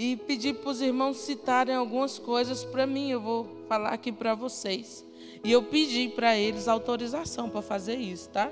E 0.00 0.16
pedi 0.16 0.54
para 0.54 0.70
os 0.70 0.80
irmãos 0.80 1.18
citarem 1.18 1.74
algumas 1.74 2.18
coisas 2.18 2.64
para 2.64 2.86
mim. 2.86 3.10
Eu 3.10 3.20
vou 3.20 3.46
falar 3.68 3.90
aqui 3.90 4.10
para 4.10 4.34
vocês. 4.34 5.04
E 5.44 5.52
eu 5.52 5.62
pedi 5.62 6.08
para 6.08 6.34
eles 6.34 6.68
autorização 6.68 7.50
para 7.50 7.60
fazer 7.60 7.96
isso, 7.96 8.30
tá? 8.30 8.50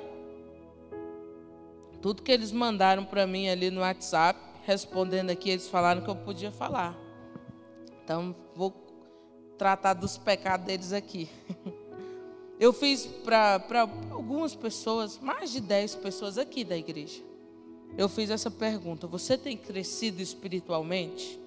Tudo 2.02 2.22
que 2.22 2.30
eles 2.30 2.52
mandaram 2.52 3.02
para 3.02 3.26
mim 3.26 3.48
ali 3.48 3.70
no 3.70 3.80
WhatsApp, 3.80 4.38
respondendo 4.64 5.30
aqui, 5.30 5.48
eles 5.48 5.66
falaram 5.66 6.02
que 6.02 6.10
eu 6.10 6.16
podia 6.16 6.52
falar. 6.52 6.94
Então, 8.04 8.36
vou 8.54 8.70
tratar 9.56 9.94
dos 9.94 10.18
pecados 10.18 10.66
deles 10.66 10.92
aqui. 10.92 11.30
Eu 12.60 12.72
fiz 12.72 13.06
para 13.06 13.88
algumas 14.10 14.54
pessoas, 14.54 15.18
mais 15.18 15.52
de 15.52 15.60
10 15.60 15.94
pessoas 15.94 16.36
aqui 16.36 16.64
da 16.64 16.76
igreja. 16.76 17.22
Eu 17.96 18.08
fiz 18.08 18.30
essa 18.30 18.50
pergunta: 18.50 19.06
Você 19.06 19.36
tem 19.36 19.56
crescido 19.56 20.22
espiritualmente? 20.22 21.38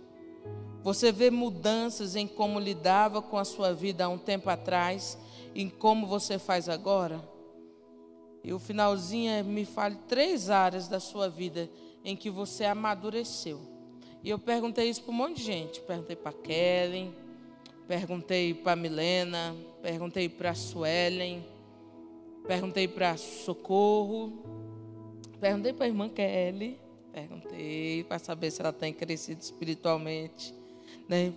Você 0.83 1.11
vê 1.11 1.29
mudanças 1.29 2.15
em 2.15 2.27
como 2.27 2.59
lidava 2.59 3.21
com 3.21 3.37
a 3.37 3.45
sua 3.45 3.73
vida 3.73 4.05
há 4.05 4.09
um 4.09 4.17
tempo 4.17 4.49
atrás, 4.49 5.17
em 5.53 5.69
como 5.69 6.07
você 6.07 6.39
faz 6.39 6.67
agora? 6.67 7.21
E 8.43 8.51
o 8.51 8.59
finalzinho 8.59 9.31
é: 9.31 9.43
me 9.43 9.65
fale 9.65 9.97
três 10.07 10.49
áreas 10.49 10.87
da 10.87 10.99
sua 10.99 11.29
vida 11.29 11.69
em 12.03 12.15
que 12.15 12.29
você 12.29 12.65
amadureceu. 12.65 13.59
E 14.23 14.29
eu 14.29 14.39
perguntei 14.39 14.89
isso 14.89 15.03
para 15.03 15.11
um 15.11 15.17
monte 15.17 15.37
de 15.37 15.43
gente. 15.43 15.81
Perguntei 15.81 16.15
para 16.15 16.33
Kellen, 16.33 17.13
perguntei 17.87 18.53
para 18.53 18.75
Milena, 18.75 19.55
perguntei 19.81 20.29
para 20.29 20.53
Suelen, 20.53 21.45
perguntei 22.47 22.87
para 22.87 23.17
Socorro, 23.17 24.43
perguntei 25.41 25.73
para 25.73 25.85
a 25.85 25.89
irmã 25.89 26.07
Kelly, 26.07 26.79
perguntei 27.11 28.03
para 28.03 28.19
saber 28.19 28.51
se 28.51 28.61
ela 28.61 28.71
tem 28.71 28.93
crescido 28.93 29.41
espiritualmente. 29.41 30.53
Né? 31.09 31.33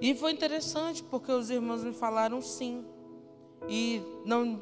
E 0.00 0.14
foi 0.14 0.32
interessante 0.32 1.02
porque 1.02 1.30
os 1.32 1.50
irmãos 1.50 1.82
me 1.82 1.92
falaram 1.92 2.40
sim. 2.40 2.84
E, 3.68 4.00
não, 4.24 4.60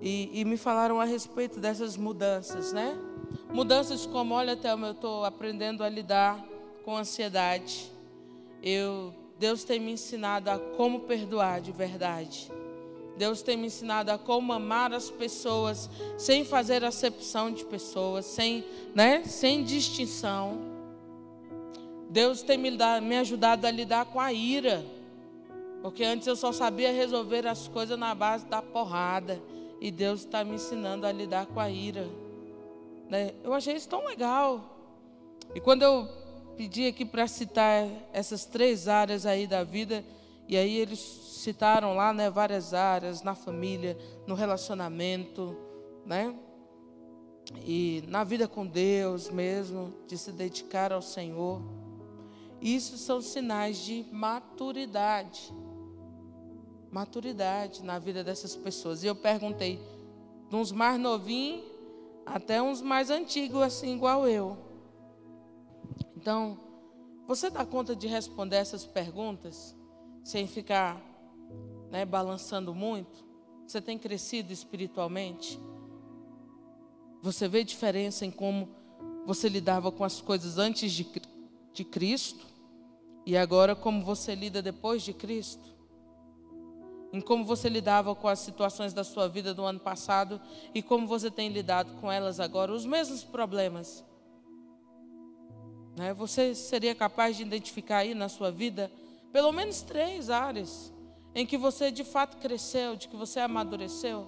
e, 0.00 0.40
e 0.40 0.44
me 0.44 0.56
falaram 0.56 1.00
a 1.00 1.04
respeito 1.04 1.58
dessas 1.58 1.96
mudanças, 1.96 2.72
né? 2.72 2.96
Mudanças 3.52 4.06
como, 4.06 4.34
olha, 4.34 4.56
Thelma, 4.56 4.88
eu 4.88 4.92
estou 4.92 5.24
aprendendo 5.24 5.82
a 5.82 5.88
lidar 5.88 6.42
com 6.84 6.96
ansiedade. 6.96 7.90
Eu, 8.62 9.12
Deus 9.38 9.64
tem 9.64 9.80
me 9.80 9.92
ensinado 9.92 10.50
a 10.50 10.58
como 10.58 11.00
perdoar 11.00 11.60
de 11.60 11.72
verdade. 11.72 12.50
Deus 13.16 13.40
tem 13.42 13.56
me 13.56 13.66
ensinado 13.66 14.10
a 14.10 14.18
como 14.18 14.52
amar 14.52 14.92
as 14.92 15.10
pessoas 15.10 15.88
sem 16.18 16.44
fazer 16.44 16.84
acepção 16.84 17.50
de 17.50 17.64
pessoas, 17.64 18.26
sem, 18.26 18.64
né, 18.94 19.24
sem 19.24 19.64
distinção. 19.64 20.58
Deus 22.10 22.42
tem 22.42 22.58
me, 22.58 22.70
me 23.02 23.16
ajudado 23.16 23.66
a 23.66 23.70
lidar 23.70 24.06
com 24.06 24.20
a 24.20 24.32
ira, 24.32 24.84
porque 25.82 26.04
antes 26.04 26.26
eu 26.26 26.36
só 26.36 26.52
sabia 26.52 26.92
resolver 26.92 27.46
as 27.46 27.68
coisas 27.68 27.98
na 27.98 28.14
base 28.14 28.44
da 28.46 28.60
porrada, 28.60 29.40
e 29.80 29.90
Deus 29.90 30.20
está 30.20 30.44
me 30.44 30.54
ensinando 30.54 31.06
a 31.06 31.12
lidar 31.12 31.46
com 31.46 31.60
a 31.60 31.70
ira. 31.70 32.08
Né? 33.08 33.32
Eu 33.44 33.52
achei 33.52 33.74
isso 33.74 33.88
tão 33.88 34.04
legal. 34.06 34.78
E 35.54 35.60
quando 35.60 35.82
eu 35.82 36.08
pedi 36.56 36.86
aqui 36.86 37.04
para 37.04 37.26
citar 37.26 37.86
essas 38.12 38.44
três 38.44 38.88
áreas 38.88 39.26
aí 39.26 39.46
da 39.46 39.62
vida, 39.62 40.04
e 40.48 40.56
aí 40.56 40.76
eles 40.76 40.98
citaram 41.00 41.94
lá, 41.94 42.12
né, 42.12 42.30
várias 42.30 42.72
áreas 42.72 43.22
na 43.22 43.34
família, 43.34 43.96
no 44.26 44.34
relacionamento, 44.34 45.56
né? 46.04 46.34
E 47.64 48.02
na 48.08 48.24
vida 48.24 48.48
com 48.48 48.66
Deus 48.66 49.28
mesmo, 49.30 49.92
de 50.06 50.16
se 50.18 50.32
dedicar 50.32 50.92
ao 50.92 51.02
Senhor. 51.02 51.62
Isso 52.60 52.96
são 52.96 53.20
sinais 53.20 53.78
de 53.78 54.04
maturidade. 54.10 55.52
Maturidade 56.90 57.84
na 57.84 57.98
vida 57.98 58.24
dessas 58.24 58.56
pessoas. 58.56 59.02
E 59.02 59.06
eu 59.06 59.14
perguntei, 59.14 59.80
de 60.48 60.56
uns 60.56 60.72
mais 60.72 60.98
novinhos 60.98 61.64
até 62.24 62.60
uns 62.60 62.82
mais 62.82 63.08
antigos, 63.08 63.62
assim, 63.62 63.94
igual 63.94 64.26
eu. 64.26 64.56
Então, 66.16 66.58
você 67.26 67.48
dá 67.48 67.64
conta 67.64 67.94
de 67.94 68.08
responder 68.08 68.56
essas 68.56 68.84
perguntas? 68.84 69.75
Sem 70.26 70.48
ficar 70.48 71.00
né, 71.88 72.04
balançando 72.04 72.74
muito? 72.74 73.24
Você 73.64 73.80
tem 73.80 73.96
crescido 73.96 74.52
espiritualmente? 74.52 75.56
Você 77.22 77.46
vê 77.46 77.62
diferença 77.62 78.26
em 78.26 78.30
como 78.32 78.68
você 79.24 79.48
lidava 79.48 79.92
com 79.92 80.02
as 80.02 80.20
coisas 80.20 80.58
antes 80.58 80.90
de, 80.90 81.06
de 81.72 81.84
Cristo 81.84 82.44
e 83.24 83.36
agora 83.36 83.76
como 83.76 84.04
você 84.04 84.34
lida 84.34 84.60
depois 84.60 85.04
de 85.04 85.12
Cristo? 85.12 85.64
Em 87.12 87.20
como 87.20 87.44
você 87.44 87.68
lidava 87.68 88.12
com 88.12 88.26
as 88.26 88.40
situações 88.40 88.92
da 88.92 89.04
sua 89.04 89.28
vida 89.28 89.54
do 89.54 89.62
ano 89.62 89.78
passado 89.78 90.40
e 90.74 90.82
como 90.82 91.06
você 91.06 91.30
tem 91.30 91.50
lidado 91.50 92.00
com 92.00 92.10
elas 92.10 92.40
agora, 92.40 92.72
os 92.72 92.84
mesmos 92.84 93.22
problemas. 93.22 94.04
Né? 95.96 96.12
Você 96.14 96.52
seria 96.52 96.96
capaz 96.96 97.36
de 97.36 97.44
identificar 97.44 97.98
aí 97.98 98.12
na 98.12 98.28
sua 98.28 98.50
vida 98.50 98.90
pelo 99.36 99.52
menos 99.52 99.82
três 99.82 100.30
áreas 100.30 100.90
em 101.34 101.44
que 101.44 101.58
você 101.58 101.90
de 101.90 102.02
fato 102.02 102.38
cresceu, 102.38 102.96
de 102.96 103.06
que 103.06 103.14
você 103.14 103.38
amadureceu? 103.38 104.26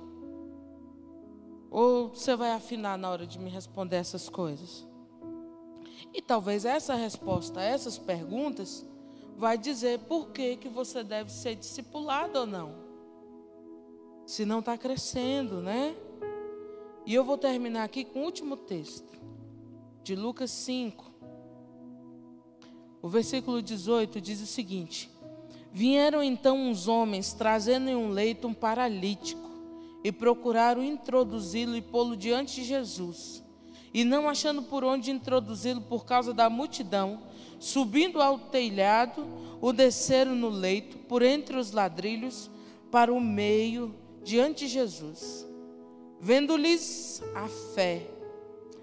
Ou 1.71 2.11
você 2.11 2.37
vai 2.37 2.53
afinar 2.53 2.99
na 2.99 3.09
hora 3.09 3.27
de 3.27 3.39
me 3.39 3.49
responder 3.49 3.97
essas 3.97 4.29
coisas? 4.29 4.87
E 6.13 6.21
talvez 6.21 6.67
essa 6.67 6.95
resposta 6.95 7.61
a 7.61 7.63
essas 7.63 7.97
perguntas 7.97 8.85
vai 9.35 9.57
dizer 9.57 10.01
por 10.01 10.29
que, 10.29 10.59
que 10.59 10.69
você 10.69 11.03
deve 11.03 11.33
ser 11.33 11.55
discipulado 11.55 12.41
ou 12.41 12.47
não. 12.47 12.75
Se 14.27 14.45
não 14.45 14.59
está 14.59 14.77
crescendo, 14.77 15.63
né? 15.63 15.97
E 17.07 17.15
eu 17.15 17.25
vou 17.25 17.39
terminar 17.39 17.85
aqui 17.85 18.05
com 18.05 18.21
o 18.21 18.25
último 18.25 18.59
texto, 18.59 19.19
de 20.05 20.15
Lucas 20.15 20.51
5, 20.51 21.08
o 23.03 23.09
versículo 23.09 23.63
18 23.63 24.21
diz 24.21 24.41
o 24.41 24.47
seguinte: 24.47 25.11
Vieram 25.73 26.23
então 26.23 26.57
uns 26.57 26.89
homens 26.89 27.33
trazendo 27.33 27.89
em 27.89 27.97
um 27.97 28.11
leito 28.11 28.49
um 28.49 28.55
paralítico 28.55 29.49
e 30.03 30.11
procuraram 30.11 30.83
introduzi-lo 30.83 31.77
e 31.77 31.83
pô-lo 31.83 32.17
diante 32.17 32.57
de 32.57 32.65
Jesus. 32.65 33.43
E 33.93 34.05
não 34.05 34.29
achando 34.29 34.63
por 34.63 34.85
onde 34.85 35.11
introduzi-lo 35.11 35.81
por 35.81 36.05
causa 36.05 36.35
da 36.35 36.51
multidão, 36.51 37.23
subindo 37.59 38.21
ao 38.21 38.39
telhado, 38.39 39.27
o 39.61 39.73
desceram 39.73 40.35
no 40.35 40.49
leito, 40.49 40.99
por 40.99 41.23
entre 41.23 41.57
os 41.57 41.73
ladrilhos, 41.73 42.51
para 42.91 43.13
o 43.13 43.21
meio, 43.21 43.95
diante 44.23 44.67
de 44.67 44.73
Jesus. 44.73 45.47
Vendo-lhes 46.21 47.23
a 47.35 47.49
fé, 47.75 48.07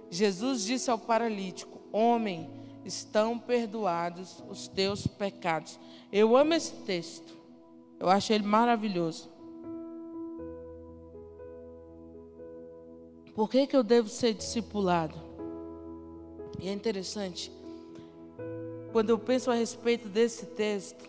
Jesus 0.10 0.64
disse 0.64 0.90
ao 0.90 0.98
paralítico: 0.98 1.80
Homem, 1.92 2.50
estão 2.86 3.38
perdoados 3.40 4.44
os 4.50 4.68
teus 4.68 5.08
pecados. 5.08 5.80
Eu 6.12 6.38
amo 6.38 6.54
esse 6.54 6.74
texto. 6.84 7.36
Eu 8.00 8.10
acho 8.10 8.32
ele 8.32 8.46
maravilhoso. 8.46 9.30
Por 13.34 13.50
que, 13.50 13.68
que 13.68 13.76
eu 13.76 13.84
devo 13.84 14.08
ser 14.08 14.34
discipulado? 14.34 15.16
E 16.60 16.70
é 16.70 16.72
interessante, 16.72 17.52
quando 18.94 19.10
eu 19.10 19.20
penso 19.20 19.52
a 19.52 19.56
respeito 19.56 20.08
desse 20.08 20.46
texto, 20.46 21.04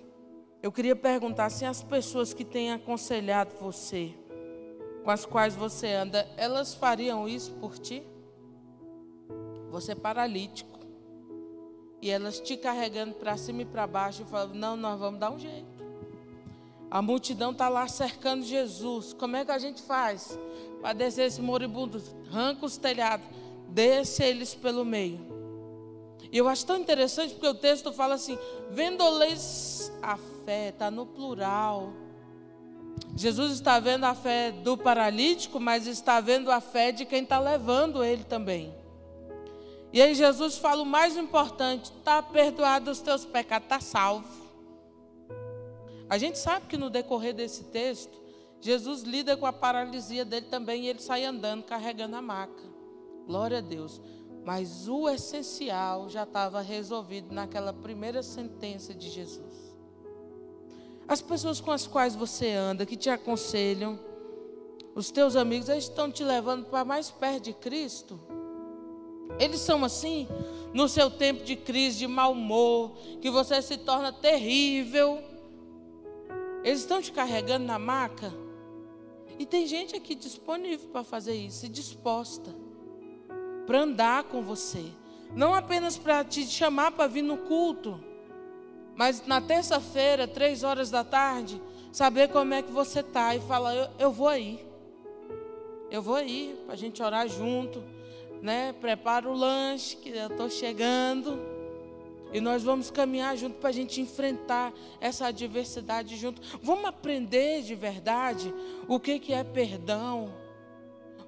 eu 0.60 0.72
queria 0.72 0.96
perguntar 0.96 1.50
se 1.50 1.64
as 1.64 1.84
pessoas 1.84 2.34
que 2.34 2.44
têm 2.44 2.72
aconselhado 2.72 3.54
você, 3.60 4.12
com 5.04 5.10
as 5.10 5.24
quais 5.24 5.54
você 5.54 5.92
anda, 5.92 6.28
elas 6.36 6.74
fariam 6.74 7.28
isso 7.28 7.52
por 7.60 7.78
ti? 7.78 8.02
Você 9.70 9.92
é 9.92 9.94
paralítico. 9.94 10.75
E 12.00 12.10
elas 12.10 12.40
te 12.40 12.56
carregando 12.56 13.14
para 13.14 13.36
cima 13.36 13.62
e 13.62 13.64
para 13.64 13.86
baixo 13.86 14.22
e 14.22 14.30
falando: 14.30 14.54
Não, 14.54 14.76
nós 14.76 14.98
vamos 14.98 15.18
dar 15.18 15.30
um 15.30 15.38
jeito. 15.38 15.76
A 16.90 17.02
multidão 17.02 17.50
está 17.50 17.68
lá 17.68 17.88
cercando 17.88 18.44
Jesus. 18.44 19.12
Como 19.12 19.36
é 19.36 19.44
que 19.44 19.50
a 19.50 19.58
gente 19.58 19.82
faz 19.82 20.38
para 20.80 20.92
descer 20.92 21.26
esse 21.26 21.40
moribundo? 21.40 22.02
Arranca 22.30 22.64
os 22.64 22.76
telhados, 22.76 23.26
desce 23.68 24.22
eles 24.22 24.54
pelo 24.54 24.84
meio. 24.84 25.36
E 26.30 26.38
eu 26.38 26.48
acho 26.48 26.66
tão 26.66 26.76
interessante 26.78 27.34
porque 27.34 27.48
o 27.48 27.54
texto 27.54 27.92
fala 27.92 28.14
assim: 28.14 28.38
vendo-lhes 28.70 29.92
a 30.02 30.16
fé, 30.44 30.68
está 30.68 30.90
no 30.90 31.06
plural. 31.06 31.92
Jesus 33.16 33.52
está 33.52 33.80
vendo 33.80 34.04
a 34.04 34.14
fé 34.14 34.52
do 34.52 34.76
paralítico, 34.76 35.58
mas 35.58 35.86
está 35.86 36.20
vendo 36.20 36.50
a 36.50 36.60
fé 36.60 36.92
de 36.92 37.04
quem 37.04 37.22
está 37.22 37.38
levando 37.38 38.04
ele 38.04 38.24
também. 38.24 38.74
E 39.96 40.02
aí 40.02 40.14
Jesus 40.14 40.58
fala 40.58 40.82
o 40.82 40.84
mais 40.84 41.16
importante: 41.16 41.90
está 41.90 42.22
perdoado 42.22 42.90
os 42.90 43.00
teus 43.00 43.24
pecados, 43.24 43.64
está 43.64 43.80
salvo. 43.80 44.28
A 46.06 46.18
gente 46.18 46.38
sabe 46.38 46.66
que 46.66 46.76
no 46.76 46.90
decorrer 46.90 47.32
desse 47.32 47.64
texto, 47.64 48.14
Jesus 48.60 49.04
lida 49.04 49.38
com 49.38 49.46
a 49.46 49.54
paralisia 49.54 50.22
dele 50.22 50.48
também 50.50 50.84
e 50.84 50.88
ele 50.88 51.00
sai 51.00 51.24
andando, 51.24 51.64
carregando 51.64 52.14
a 52.14 52.20
maca. 52.20 52.62
Glória 53.26 53.56
a 53.56 53.60
Deus. 53.62 53.98
Mas 54.44 54.86
o 54.86 55.08
essencial 55.08 56.10
já 56.10 56.24
estava 56.24 56.60
resolvido 56.60 57.34
naquela 57.34 57.72
primeira 57.72 58.22
sentença 58.22 58.92
de 58.92 59.08
Jesus. 59.08 59.74
As 61.08 61.22
pessoas 61.22 61.58
com 61.58 61.70
as 61.70 61.86
quais 61.86 62.14
você 62.14 62.50
anda, 62.50 62.84
que 62.84 62.98
te 62.98 63.08
aconselham, 63.08 63.98
os 64.94 65.10
teus 65.10 65.36
amigos, 65.36 65.70
eles 65.70 65.84
estão 65.84 66.12
te 66.12 66.22
levando 66.22 66.66
para 66.66 66.84
mais 66.84 67.10
perto 67.10 67.44
de 67.44 67.54
Cristo. 67.54 68.35
Eles 69.38 69.60
são 69.60 69.84
assim, 69.84 70.26
no 70.72 70.88
seu 70.88 71.10
tempo 71.10 71.44
de 71.44 71.56
crise, 71.56 71.98
de 71.98 72.06
mau 72.06 72.32
humor, 72.32 72.92
que 73.20 73.30
você 73.30 73.60
se 73.60 73.76
torna 73.76 74.12
terrível. 74.12 75.22
Eles 76.64 76.80
estão 76.80 77.00
te 77.00 77.12
carregando 77.12 77.64
na 77.64 77.78
maca. 77.78 78.32
E 79.38 79.44
tem 79.44 79.66
gente 79.66 79.94
aqui 79.94 80.14
disponível 80.14 80.88
para 80.88 81.04
fazer 81.04 81.34
isso, 81.34 81.68
disposta 81.68 82.54
para 83.66 83.80
andar 83.80 84.24
com 84.24 84.42
você. 84.42 84.84
Não 85.34 85.52
apenas 85.52 85.98
para 85.98 86.24
te 86.24 86.46
chamar 86.46 86.92
para 86.92 87.08
vir 87.08 87.22
no 87.22 87.36
culto, 87.36 88.00
mas 88.94 89.26
na 89.26 89.40
terça-feira, 89.40 90.26
três 90.26 90.62
horas 90.62 90.90
da 90.90 91.04
tarde, 91.04 91.60
saber 91.92 92.28
como 92.28 92.54
é 92.54 92.62
que 92.62 92.70
você 92.70 93.00
está 93.00 93.34
e 93.34 93.40
falar: 93.40 93.74
eu, 93.74 93.88
eu 93.98 94.12
vou 94.12 94.28
aí. 94.28 94.64
Eu 95.90 96.00
vou 96.00 96.14
aí 96.14 96.58
para 96.64 96.74
a 96.74 96.76
gente 96.76 97.02
orar 97.02 97.28
junto, 97.28 97.82
né? 98.42 98.74
Prepara 98.80 99.28
o 99.28 99.34
lanche 99.34 99.96
que 99.96 100.10
eu 100.10 100.28
estou 100.28 100.50
chegando. 100.50 101.38
E 102.32 102.40
nós 102.40 102.62
vamos 102.62 102.90
caminhar 102.90 103.36
junto 103.36 103.56
para 103.58 103.70
a 103.70 103.72
gente 103.72 104.00
enfrentar 104.00 104.72
essa 105.00 105.26
adversidade 105.26 106.16
junto. 106.16 106.42
Vamos 106.62 106.84
aprender 106.84 107.62
de 107.62 107.74
verdade 107.74 108.52
o 108.88 108.98
que, 108.98 109.18
que 109.18 109.32
é 109.32 109.44
perdão 109.44 110.46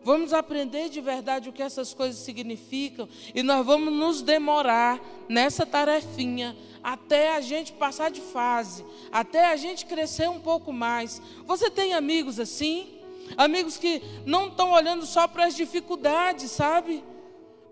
Vamos 0.08 0.32
aprender 0.32 0.88
de 0.88 1.00
verdade 1.00 1.48
o 1.48 1.52
que 1.52 1.62
essas 1.62 1.92
coisas 1.92 2.20
significam 2.20 3.08
e 3.34 3.42
nós 3.42 3.66
vamos 3.66 3.92
nos 3.92 4.22
demorar 4.22 5.00
nessa 5.28 5.66
tarefinha 5.66 6.56
até 6.82 7.34
a 7.34 7.40
gente 7.40 7.72
passar 7.72 8.10
de 8.10 8.20
fase, 8.20 8.84
até 9.12 9.46
a 9.46 9.56
gente 9.56 9.84
crescer 9.84 10.26
um 10.30 10.40
pouco 10.40 10.72
mais. 10.72 11.20
Você 11.46 11.70
tem 11.70 11.92
amigos 11.92 12.40
assim? 12.40 12.97
Amigos 13.36 13.76
que 13.76 14.02
não 14.24 14.48
estão 14.48 14.72
olhando 14.72 15.06
só 15.06 15.26
para 15.28 15.46
as 15.46 15.54
dificuldades, 15.54 16.50
sabe? 16.50 17.04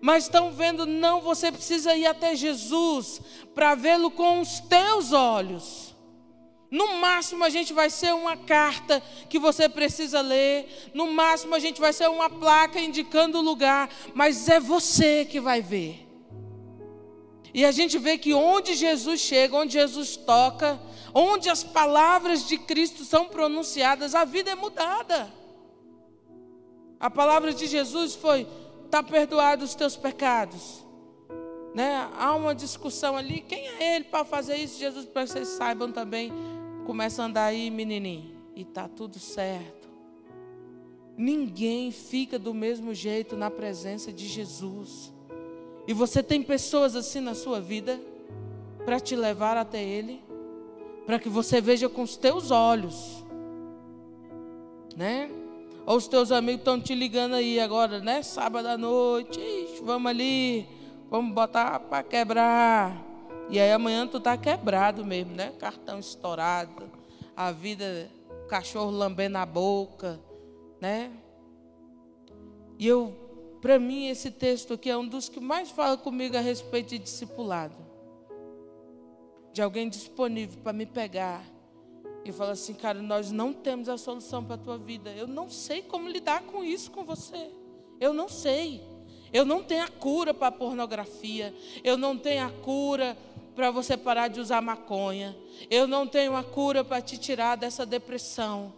Mas 0.01 0.25
estão 0.25 0.53
vendo, 0.53 0.87
não, 0.87 1.21
você 1.21 1.51
precisa 1.51 1.95
ir 1.97 2.07
até 2.07 2.35
Jesus 2.37 3.21
para 3.55 3.75
vê-lo 3.75 4.11
com 4.11 4.41
os 4.41 4.61
teus 4.61 5.13
olhos. 5.13 5.95
No 6.71 6.97
máximo 6.97 7.45
a 7.45 7.49
gente 7.49 7.73
vai 7.73 7.89
ser 7.89 8.13
uma 8.13 8.37
carta 8.37 9.03
que 9.29 9.39
você 9.39 9.69
precisa 9.69 10.21
ler, 10.21 10.91
no 10.93 11.11
máximo 11.13 11.55
a 11.55 11.59
gente 11.59 11.81
vai 11.81 11.93
ser 11.93 12.09
uma 12.09 12.29
placa 12.29 12.81
indicando 12.81 13.39
o 13.39 13.43
lugar, 13.43 13.89
mas 14.15 14.49
é 14.49 14.59
você 14.59 15.25
que 15.25 15.41
vai 15.41 15.63
ver. 15.63 16.07
E 17.55 17.65
a 17.65 17.71
gente 17.71 17.99
vê 17.99 18.19
que 18.19 18.35
onde 18.35 18.75
Jesus 18.75 19.21
chega, 19.21 19.57
onde 19.57 19.73
Jesus 19.75 20.17
toca, 20.17 20.79
onde 21.15 21.49
as 21.49 21.65
palavras 21.65 22.47
de 22.47 22.59
Cristo 22.59 23.05
são 23.05 23.27
pronunciadas, 23.27 24.15
a 24.15 24.25
vida 24.25 24.51
é 24.51 24.55
mudada. 24.55 25.33
A 26.99 27.11
palavra 27.11 27.53
de 27.53 27.67
Jesus 27.67 28.15
foi: 28.15 28.47
está 28.85 29.03
perdoado 29.03 29.65
os 29.65 29.75
teus 29.75 29.97
pecados. 29.97 30.85
Né? 31.75 32.09
Há 32.17 32.35
uma 32.35 32.55
discussão 32.55 33.17
ali, 33.17 33.41
quem 33.41 33.69
é 33.69 33.97
ele 33.97 34.05
para 34.07 34.25
fazer 34.25 34.57
isso? 34.57 34.79
Jesus, 34.79 35.05
para 35.05 35.25
que 35.25 35.31
vocês 35.31 35.49
saibam 35.49 35.93
também, 35.93 36.33
começa 36.87 37.23
a 37.23 37.27
andar 37.27 37.45
aí, 37.45 37.71
menininho, 37.71 38.35
e 38.55 38.65
tá 38.65 38.89
tudo 38.89 39.19
certo. 39.19 39.87
Ninguém 41.19 41.91
fica 41.91 42.39
do 42.39 42.55
mesmo 42.55 42.95
jeito 42.95 43.37
na 43.37 43.51
presença 43.51 44.11
de 44.11 44.27
Jesus. 44.27 45.13
E 45.87 45.93
você 45.93 46.23
tem 46.23 46.43
pessoas 46.43 46.97
assim 46.97 47.21
na 47.21 47.35
sua 47.35 47.61
vida 47.61 48.01
para 48.85 48.99
te 48.99 49.15
levar 49.15 49.57
até 49.57 49.83
Ele, 49.83 50.23
para 51.05 51.19
que 51.19 51.29
você 51.29 51.61
veja 51.61 51.89
com 51.89 52.03
os 52.03 52.17
teus 52.17 52.51
olhos, 52.51 53.25
né? 54.97 55.31
Ou 55.87 55.97
os 55.97 56.09
teus 56.09 56.33
amigos 56.33 56.63
estão 56.63 56.81
te 56.81 56.97
ligando 56.97 57.35
aí 57.35 57.61
agora, 57.61 58.01
né? 58.01 58.21
Sábado 58.21 58.67
à 58.67 58.77
noite, 58.77 59.39
Ixi, 59.39 59.81
vamos 59.85 60.11
ali, 60.11 60.67
vamos 61.09 61.33
botar 61.33 61.79
para 61.79 62.03
quebrar. 62.03 63.07
E 63.49 63.61
aí 63.61 63.71
amanhã 63.71 64.05
tu 64.05 64.19
tá 64.19 64.37
quebrado 64.37 65.07
mesmo, 65.07 65.37
né? 65.37 65.53
Cartão 65.61 66.01
estourado, 66.01 66.91
a 67.37 67.53
vida, 67.53 68.11
cachorro 68.49 68.91
lambendo 68.91 69.39
a 69.39 69.47
boca, 69.47 70.19
né? 70.81 71.13
E 72.77 72.89
eu, 72.89 73.15
para 73.63 73.79
mim, 73.79 74.09
esse 74.09 74.33
texto 74.33 74.75
aqui 74.75 74.91
é 74.91 74.97
um 74.97 75.07
dos 75.07 75.29
que 75.29 75.39
mais 75.39 75.71
fala 75.71 75.97
comigo 75.97 76.37
a 76.37 76.41
respeito 76.41 76.89
de 76.89 76.99
discipulado. 76.99 77.77
De 79.53 79.63
alguém 79.63 79.89
disponível 79.89 80.59
para 80.65 80.73
me 80.73 80.85
pegar 80.85 81.45
e 82.31 82.33
falar 82.33 82.53
assim, 82.53 82.75
cara, 82.75 83.01
nós 83.01 83.31
não 83.31 83.53
temos 83.53 83.89
a 83.89 83.97
solução 83.97 84.45
para 84.45 84.55
a 84.55 84.59
tua 84.59 84.79
vida. 84.79 85.11
Eu 85.11 85.27
não 85.27 85.49
sei 85.49 85.83
como 85.83 86.09
lidar 86.09 86.43
com 86.43 86.65
isso 86.65 86.91
com 86.91 87.05
você. 87.05 87.51
Eu 88.01 88.13
não 88.13 88.29
sei. 88.29 88.83
Eu 89.33 89.45
não 89.45 89.63
tenho 89.63 89.85
a 89.85 89.89
cura 89.89 90.33
para 90.33 90.49
a 90.49 90.53
pornografia. 90.53 91.55
Eu 91.83 91.97
não 91.97 92.17
tenho 92.17 92.47
a 92.47 92.51
cura 92.51 93.17
para 93.55 93.71
você 93.71 93.97
parar 93.97 94.29
de 94.29 94.39
usar 94.39 94.61
maconha. 94.61 95.37
Eu 95.71 95.87
não 95.87 96.07
tenho 96.07 96.37
a 96.37 96.45
cura 96.45 96.85
para 96.85 97.01
te 97.01 97.17
tirar 97.17 97.57
dessa 97.57 97.87
depressão. 97.87 98.75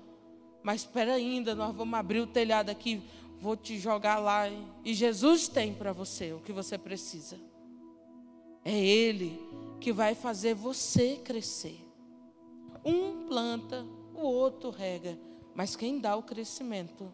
Mas 0.63 0.83
espera 0.83 1.15
ainda, 1.15 1.55
nós 1.55 1.75
vamos 1.75 1.99
abrir 1.99 2.21
o 2.21 2.27
telhado 2.27 2.71
aqui, 2.71 3.03
vou 3.41 3.57
te 3.57 3.79
jogar 3.79 4.19
lá. 4.19 4.45
E 4.85 4.95
Jesus 4.95 5.49
tem 5.49 5.73
para 5.73 5.93
você 5.93 6.33
o 6.33 6.41
que 6.41 6.53
você 6.53 6.77
precisa. 6.77 7.39
É 8.65 8.79
Ele 8.79 9.41
que 9.81 9.93
vai 9.93 10.15
fazer 10.15 10.55
você 10.55 11.17
crescer. 11.17 11.88
Um 12.89 13.27
planta, 13.27 13.85
o 14.15 14.23
outro 14.23 14.71
rega. 14.71 15.19
Mas 15.55 15.77
quem 15.77 15.99
dá 15.99 16.17
o 16.17 16.23
crescimento 16.23 17.13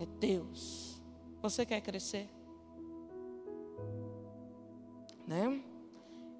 é 0.00 0.06
Deus. 0.18 1.00
Você 1.40 1.64
quer 1.64 1.80
crescer? 1.80 2.28
Né? 5.26 5.62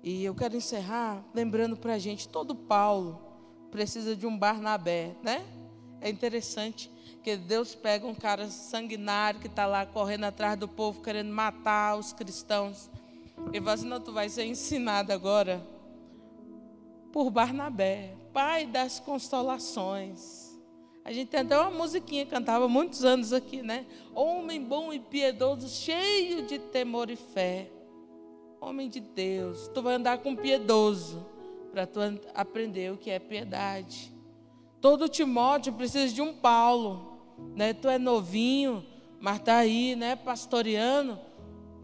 E 0.02 0.24
eu 0.24 0.34
quero 0.34 0.56
encerrar 0.56 1.24
lembrando 1.32 1.76
para 1.76 1.94
a 1.94 1.98
gente, 1.98 2.28
todo 2.28 2.54
Paulo 2.54 3.20
precisa 3.70 4.16
de 4.16 4.26
um 4.26 4.36
Barnabé, 4.36 5.14
né? 5.22 5.46
É 6.00 6.10
interessante 6.10 6.90
que 7.22 7.36
Deus 7.36 7.74
pega 7.74 8.06
um 8.06 8.14
cara 8.14 8.50
sanguinário 8.50 9.40
que 9.40 9.46
está 9.46 9.66
lá 9.66 9.86
correndo 9.86 10.24
atrás 10.24 10.58
do 10.58 10.68
povo, 10.68 11.00
querendo 11.00 11.32
matar 11.32 11.96
os 11.98 12.12
cristãos. 12.12 12.90
Ele 13.48 13.60
falou 13.60 13.74
assim: 13.74 13.88
não, 13.88 14.00
tu 14.00 14.12
vai 14.12 14.28
ser 14.28 14.44
ensinado 14.44 15.12
agora 15.12 15.66
por 17.12 17.30
Barnabé, 17.30 18.14
pai 18.34 18.66
das 18.66 18.98
consolações. 18.98 20.52
A 21.04 21.12
gente 21.12 21.28
tem 21.28 21.40
até 21.40 21.56
uma 21.56 21.70
musiquinha, 21.70 22.26
cantava 22.26 22.66
muitos 22.68 23.04
anos 23.04 23.32
aqui, 23.32 23.62
né? 23.62 23.86
Homem 24.12 24.60
bom 24.60 24.92
e 24.92 24.98
piedoso, 24.98 25.68
cheio 25.68 26.42
de 26.44 26.58
temor 26.58 27.10
e 27.10 27.16
fé. 27.16 27.70
Homem 28.60 28.88
de 28.88 28.98
Deus, 28.98 29.68
tu 29.72 29.80
vai 29.80 29.94
andar 29.94 30.18
com 30.18 30.34
piedoso 30.34 31.24
para 31.70 31.86
tu 31.86 32.00
aprender 32.34 32.92
o 32.92 32.96
que 32.96 33.10
é 33.10 33.18
piedade. 33.20 34.12
Todo 34.80 35.08
Timóteo 35.08 35.72
precisa 35.72 36.12
de 36.12 36.20
um 36.20 36.34
Paulo, 36.34 37.18
né? 37.54 37.72
Tu 37.72 37.88
é 37.88 37.98
novinho, 37.98 38.84
mas 39.20 39.38
tá 39.40 39.58
aí, 39.58 39.94
né, 39.94 40.16
pastoreando. 40.16 41.18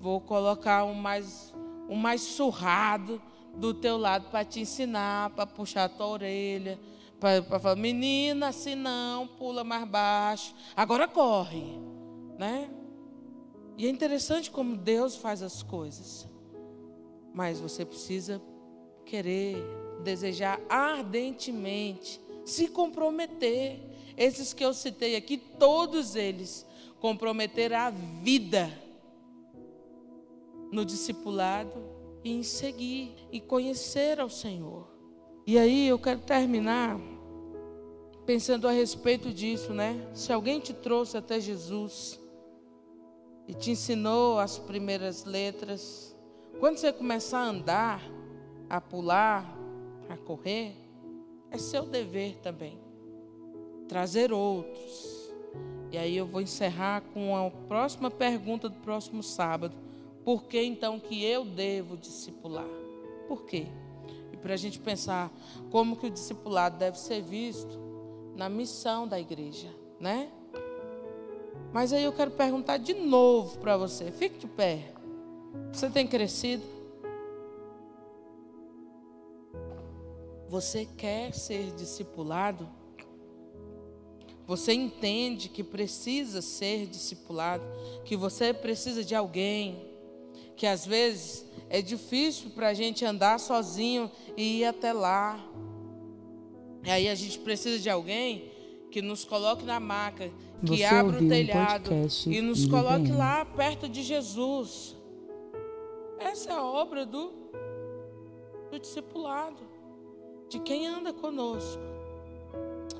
Vou 0.00 0.20
colocar 0.20 0.84
um 0.84 0.94
mais 0.94 1.54
um 1.88 1.96
mais 1.96 2.22
surrado 2.22 3.20
do 3.54 3.74
teu 3.74 3.96
lado 3.96 4.30
para 4.30 4.44
te 4.44 4.60
ensinar, 4.60 5.30
para 5.30 5.46
puxar 5.46 5.84
a 5.84 5.88
tua 5.88 6.06
orelha, 6.06 6.78
para 7.18 7.60
falar, 7.60 7.76
menina, 7.76 8.48
assim 8.48 8.74
não, 8.74 9.26
pula 9.26 9.62
mais 9.62 9.86
baixo, 9.86 10.54
agora 10.74 11.06
corre, 11.06 11.78
né? 12.38 12.70
E 13.76 13.86
é 13.86 13.90
interessante 13.90 14.50
como 14.50 14.76
Deus 14.76 15.16
faz 15.16 15.42
as 15.42 15.62
coisas, 15.62 16.26
mas 17.32 17.60
você 17.60 17.84
precisa 17.84 18.40
querer, 19.04 19.56
desejar 20.02 20.60
ardentemente, 20.68 22.20
se 22.44 22.68
comprometer. 22.68 23.88
Esses 24.16 24.52
que 24.52 24.64
eu 24.64 24.74
citei 24.74 25.16
aqui, 25.16 25.36
todos 25.36 26.14
eles 26.14 26.66
comprometer 26.98 27.72
a 27.72 27.90
vida 27.90 28.70
no 30.70 30.84
discipulado 30.84 31.99
e 32.22 32.32
em 32.32 32.42
seguir 32.42 33.14
e 33.32 33.40
conhecer 33.40 34.20
ao 34.20 34.28
Senhor. 34.28 34.88
E 35.46 35.58
aí 35.58 35.88
eu 35.88 35.98
quero 35.98 36.20
terminar 36.20 37.00
pensando 38.26 38.68
a 38.68 38.72
respeito 38.72 39.32
disso, 39.32 39.72
né? 39.72 40.08
Se 40.14 40.32
alguém 40.32 40.60
te 40.60 40.72
trouxe 40.72 41.16
até 41.16 41.40
Jesus 41.40 42.20
e 43.48 43.54
te 43.54 43.72
ensinou 43.72 44.38
as 44.38 44.58
primeiras 44.58 45.24
letras, 45.24 46.16
quando 46.58 46.76
você 46.76 46.92
começar 46.92 47.40
a 47.40 47.48
andar, 47.48 48.02
a 48.68 48.80
pular, 48.80 49.58
a 50.08 50.16
correr, 50.16 50.76
é 51.50 51.58
seu 51.58 51.84
dever 51.84 52.36
também 52.36 52.78
trazer 53.90 54.32
outros. 54.32 55.32
E 55.90 55.98
aí 55.98 56.16
eu 56.16 56.24
vou 56.24 56.40
encerrar 56.40 57.02
com 57.12 57.36
a 57.36 57.50
próxima 57.50 58.08
pergunta 58.08 58.68
do 58.68 58.76
próximo 58.76 59.20
sábado 59.20 59.76
por 60.24 60.44
que 60.44 60.62
então 60.62 60.98
que 60.98 61.24
eu 61.24 61.44
devo 61.44 61.96
discipular? 61.96 62.68
Por 63.26 63.44
quê? 63.44 63.66
E 64.32 64.36
para 64.36 64.54
a 64.54 64.56
gente 64.56 64.78
pensar 64.78 65.32
como 65.70 65.96
que 65.96 66.06
o 66.06 66.10
discipulado 66.10 66.78
deve 66.78 66.98
ser 66.98 67.22
visto 67.22 67.78
na 68.36 68.48
missão 68.48 69.06
da 69.06 69.18
igreja, 69.18 69.68
né? 69.98 70.30
Mas 71.72 71.92
aí 71.92 72.02
eu 72.02 72.12
quero 72.12 72.30
perguntar 72.32 72.78
de 72.78 72.94
novo 72.94 73.58
para 73.58 73.76
você. 73.76 74.10
Fique 74.10 74.38
de 74.38 74.46
pé. 74.46 74.92
Você 75.72 75.88
tem 75.88 76.06
crescido? 76.06 76.64
Você 80.48 80.84
quer 80.84 81.32
ser 81.32 81.70
discipulado? 81.72 82.68
Você 84.46 84.72
entende 84.72 85.48
que 85.48 85.62
precisa 85.62 86.42
ser 86.42 86.86
discipulado? 86.86 87.62
Que 88.04 88.16
você 88.16 88.52
precisa 88.52 89.04
de 89.04 89.14
alguém? 89.14 89.89
Que 90.60 90.66
às 90.66 90.84
vezes 90.84 91.46
é 91.70 91.80
difícil 91.80 92.50
para 92.50 92.68
a 92.68 92.74
gente 92.74 93.02
andar 93.02 93.40
sozinho 93.40 94.10
e 94.36 94.58
ir 94.58 94.66
até 94.66 94.92
lá. 94.92 95.42
E 96.84 96.90
aí 96.90 97.08
a 97.08 97.14
gente 97.14 97.38
precisa 97.38 97.78
de 97.78 97.88
alguém 97.88 98.52
que 98.90 99.00
nos 99.00 99.24
coloque 99.24 99.64
na 99.64 99.80
maca, 99.80 100.30
que 100.60 100.76
Você 100.76 100.84
abra 100.84 101.16
o 101.16 101.26
telhado 101.26 101.90
um 101.94 102.30
e 102.30 102.42
nos 102.42 102.66
coloque 102.66 103.10
lá 103.10 103.42
perto 103.46 103.88
de 103.88 104.02
Jesus. 104.02 104.94
Essa 106.18 106.50
é 106.50 106.52
a 106.52 106.62
obra 106.62 107.06
do, 107.06 107.32
do 108.70 108.78
discipulado, 108.78 109.62
de 110.50 110.60
quem 110.60 110.86
anda 110.86 111.10
conosco. 111.10 111.80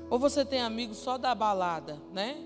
Ou 0.09 0.17
você 0.17 0.43
tem 0.43 0.61
amigos 0.61 0.97
só 0.97 1.15
da 1.15 1.35
balada, 1.35 2.01
né? 2.11 2.43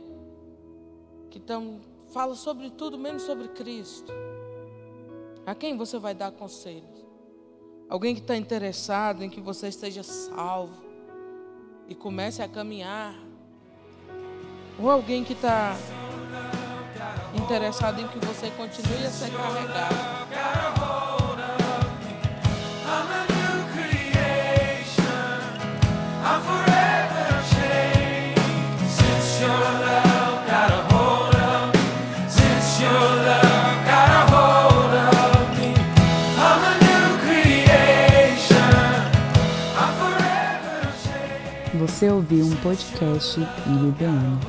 Que 1.29 1.39
tão, 1.39 1.79
fala 2.11 2.35
sobre 2.35 2.69
tudo 2.69 2.97
menos 2.97 3.21
sobre 3.21 3.47
Cristo. 3.47 4.11
A 5.45 5.53
quem 5.53 5.77
você 5.77 5.99
vai 5.99 6.15
dar 6.15 6.31
conselhos? 6.31 7.05
Alguém 7.87 8.15
que 8.15 8.21
está 8.21 8.35
interessado 8.35 9.23
em 9.23 9.29
que 9.29 9.39
você 9.39 9.67
esteja 9.67 10.01
salvo 10.01 10.83
e 11.87 11.93
comece 11.93 12.41
a 12.41 12.47
caminhar? 12.47 13.13
Ou 14.79 14.89
alguém 14.89 15.23
que 15.23 15.33
está 15.33 15.75
interessado 17.35 18.01
em 18.01 18.07
que 18.07 18.17
você 18.25 18.49
continue 18.51 19.05
a 19.05 19.11
ser 19.11 19.31
carregado? 19.31 20.84
você 42.05 42.09
ouviu 42.09 42.45
um 42.45 42.55
podcast 42.57 43.39
IBM. 43.65 44.39